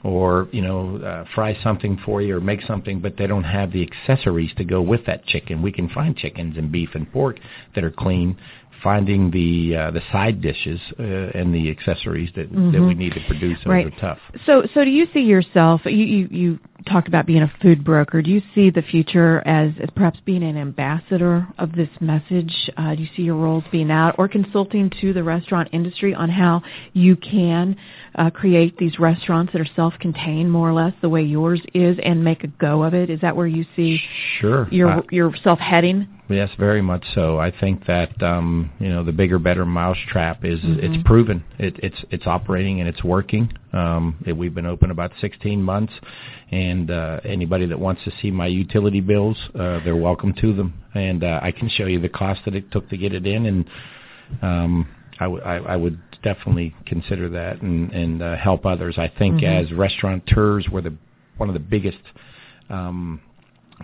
or 0.05 0.49
you 0.53 0.63
know 0.63 0.97
uh, 0.99 1.25
fry 1.35 1.57
something 1.63 1.99
for 2.05 2.23
you 2.23 2.37
or 2.37 2.41
make 2.41 2.61
something 2.67 3.01
but 3.01 3.15
they 3.19 3.27
don't 3.27 3.45
have 3.45 3.73
the 3.73 3.83
accessories 3.83 4.51
to 4.57 4.65
go 4.65 4.81
with 4.81 5.01
that 5.07 5.25
chicken 5.27 5.61
we 5.61 5.73
can 5.73 5.89
find 5.89 6.17
chickens 6.17 6.57
and 6.57 6.71
beef 6.71 6.91
and 6.95 7.11
pork 7.13 7.37
that 7.75 7.83
are 7.83 7.91
clean 7.91 8.37
finding 8.83 9.31
the 9.31 9.77
uh, 9.77 9.91
the 9.91 10.01
side 10.13 10.41
dishes 10.41 10.81
uh, 10.99 11.03
and 11.03 11.55
the 11.55 11.71
accessories 11.71 12.31
that 12.37 12.53
mm-hmm. 12.53 12.73
that 12.73 12.83
we 12.83 12.95
need 12.95 13.13
to 13.13 13.21
produce 13.27 13.59
right. 13.67 13.87
are 13.87 14.01
tough. 14.01 14.19
So 14.47 14.63
so 14.75 14.85
do 14.85 14.91
you 14.91 15.07
see 15.13 15.21
yourself 15.21 15.83
you, 15.85 15.93
you 15.93 16.29
you 16.31 16.59
talked 16.87 17.09
about 17.09 17.27
being 17.27 17.43
a 17.43 17.53
food 17.61 17.85
broker. 17.85 18.23
Do 18.23 18.31
you 18.31 18.41
see 18.55 18.71
the 18.71 18.83
future 18.83 19.47
as, 19.47 19.73
as 19.83 19.89
perhaps 19.95 20.19
being 20.25 20.43
an 20.43 20.57
ambassador 20.57 21.47
of 21.59 21.73
this 21.73 21.89
message? 22.01 22.53
Uh, 22.77 22.95
do 22.95 23.03
you 23.03 23.09
see 23.17 23.23
your 23.23 23.37
roles 23.37 23.65
being 23.71 23.91
out 23.91 24.15
or 24.19 24.29
consulting 24.29 24.91
to 25.01 25.13
the 25.13 25.23
restaurant 25.23 25.69
industry 25.73 26.15
on 26.15 26.31
how 26.31 26.63
you 26.93 27.17
can 27.17 27.77
uh, 28.15 28.31
create 28.31 28.77
these 28.79 28.99
restaurants 28.99 29.53
that 29.53 29.61
are 29.61 29.69
self-contained, 29.77 30.51
more 30.51 30.69
or 30.69 30.73
less, 30.73 30.93
the 31.03 31.09
way 31.09 31.23
yours 31.23 31.61
is, 31.75 31.97
and 32.03 32.25
make 32.25 32.45
a 32.45 32.49
go 32.49 32.83
of 32.83 32.95
it? 32.95 33.11
Is 33.11 33.21
that 33.21 33.37
where 33.37 33.47
you 33.47 33.65
see 33.77 33.99
sure 34.41 34.69
your 34.71 34.91
uh, 34.91 35.03
yourself 35.11 35.59
heading? 35.59 36.09
Yes, 36.31 36.51
very 36.59 36.83
much 36.83 37.05
so. 37.15 37.39
I 37.39 37.51
think 37.59 37.87
that 37.87 38.23
um, 38.23 38.71
you 38.79 38.91
know 38.91 39.03
the 39.03 39.13
bigger, 39.13 39.39
better 39.39 39.65
mousetrap 39.65 40.45
is 40.45 40.61
mm-hmm. 40.61 40.79
it's 40.81 41.03
proven. 41.07 41.43
It, 41.59 41.77
it's 41.83 41.97
it's 42.11 42.27
operating 42.27 42.81
and 42.81 42.89
it's 42.89 43.03
working. 43.03 43.51
Um, 43.73 44.23
it, 44.27 44.35
we've 44.35 44.55
been 44.55 44.67
open 44.67 44.91
about 44.91 45.11
16 45.23 45.63
months, 45.63 45.93
and 46.51 46.91
uh, 46.91 47.21
anybody 47.25 47.67
that 47.67 47.79
wants 47.79 48.03
to 48.05 48.13
see 48.21 48.31
my 48.31 48.47
utility 48.47 49.01
bills, 49.01 49.39
uh, 49.55 49.81
they're 49.85 49.97
welcome 49.97 50.35
to 50.43 50.55
them. 50.55 50.75
And 50.95 51.25
uh, 51.25 51.41
I 51.43 51.51
can 51.51 51.71
show 51.71 51.87
you 51.87 51.99
the 51.99 52.11
cost 52.11 52.41
that 52.45 52.55
it 52.55 52.71
took 52.73 52.91
to 52.91 52.99
get 52.99 53.15
it 53.15 53.27
in, 53.27 53.47
and 53.47 53.65
um, 54.43 54.89
I, 55.19 55.25
w- 55.25 55.43
I, 55.43 55.57
I 55.57 55.77
would 55.77 55.99
definitely 56.23 56.75
consider 56.85 57.31
that 57.31 57.63
and, 57.63 57.91
and 57.93 58.23
uh, 58.23 58.37
help 58.37 58.67
others. 58.67 58.97
I 58.99 59.09
think 59.19 59.37
mm-hmm. 59.37 59.73
as 59.73 59.79
restaurateurs, 59.79 60.67
we're 60.71 60.83
the 60.83 60.97
one 61.39 61.49
of 61.49 61.55
the 61.55 61.61
biggest. 61.61 61.99
Um, 62.69 63.23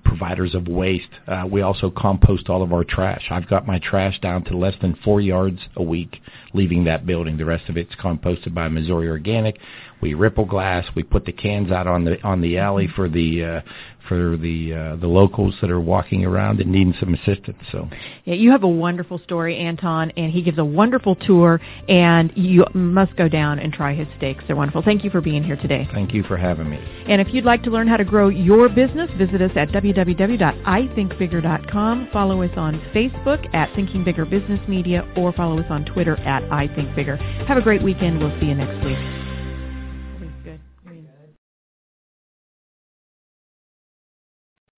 providers 0.05 0.55
of 0.55 0.69
waste. 0.69 1.09
Uh, 1.27 1.45
we 1.51 1.63
also 1.63 1.91
compost 1.91 2.49
all 2.49 2.63
of 2.63 2.73
our 2.73 2.85
trash. 2.85 3.23
I've 3.31 3.49
got 3.49 3.67
my 3.67 3.79
trash 3.79 4.19
down 4.21 4.45
to 4.45 4.57
less 4.57 4.75
than 4.81 4.97
four 5.05 5.21
yards 5.21 5.59
a 5.77 5.83
week 5.83 6.17
leaving 6.53 6.85
that 6.85 7.05
building. 7.07 7.37
The 7.37 7.45
rest 7.45 7.69
of 7.69 7.77
it's 7.77 7.95
composted 7.97 8.55
by 8.55 8.69
Missouri 8.69 9.09
Organic. 9.09 9.57
We 10.01 10.15
ripple 10.15 10.45
glass. 10.45 10.85
We 10.95 11.03
put 11.03 11.25
the 11.25 11.33
cans 11.33 11.71
out 11.71 11.87
on 11.87 12.05
the 12.05 12.23
on 12.23 12.41
the 12.41 12.59
alley 12.59 12.89
for 12.95 13.09
the 13.09 13.63
uh, 13.65 13.71
for 14.09 14.37
the 14.37 14.75
uh, 14.75 14.97
the 15.01 15.07
locals 15.07 15.55
that 15.61 15.71
are 15.71 15.81
walking 15.81 16.25
around 16.25 16.61
and 16.61 16.71
needing 16.71 16.95
some 17.01 17.15
assistance. 17.15 17.59
So 17.73 17.89
yeah, 18.25 18.35
you 18.35 18.53
have 18.53 18.63
a 18.63 18.69
wonderful 18.69 19.19
story, 19.25 19.59
Anton, 19.59 20.13
and 20.17 20.33
he 20.33 20.43
gives 20.43 20.59
a 20.59 20.65
wonderful 20.65 21.15
tour, 21.15 21.61
and 21.89 22.33
you 22.35 22.65
must 22.75 23.15
go 23.17 23.29
down 23.29 23.59
and 23.59 23.73
try 23.73 23.95
his 23.95 24.07
steaks. 24.17 24.45
They're 24.47 24.57
wonderful. 24.57 24.83
Thank 24.85 25.05
you 25.05 25.11
for 25.11 25.21
being 25.21 25.43
here 25.43 25.57
today. 25.57 25.89
Thank 25.93 26.15
you 26.15 26.23
for 26.25 26.37
having 26.37 26.71
me. 26.71 26.79
And 27.09 27.21
if 27.21 27.29
you'd 27.33 27.45
like 27.45 27.63
to 27.65 27.71
learn 27.71 27.89
how 27.89 27.97
to 27.97 28.05
grow 28.05 28.29
your 28.29 28.69
business, 28.69 29.11
visit 29.19 29.43
us 29.43 29.51
at 29.57 29.69
www.ithinkbigger.com. 29.69 32.09
Follow 32.13 32.43
us 32.43 32.51
on 32.57 32.81
Facebook 32.95 33.53
at 33.55 33.75
Thinking 33.75 34.05
Bigger 34.05 34.25
Business 34.25 34.61
Media, 34.69 35.03
or 35.17 35.33
follow 35.33 35.59
us 35.59 35.67
on 35.71 35.85
Twitter 35.85 36.17
at 36.21 36.45
I 36.53 36.69
Think 36.75 36.95
Bigger. 36.95 37.17
Have 37.49 37.59
a 37.59 37.63
great 37.63 37.83
weekend. 37.83 38.19
We'll 38.19 38.39
see 38.41 38.47
you 38.47 38.55
next 38.55 38.85
week. 38.85 39.24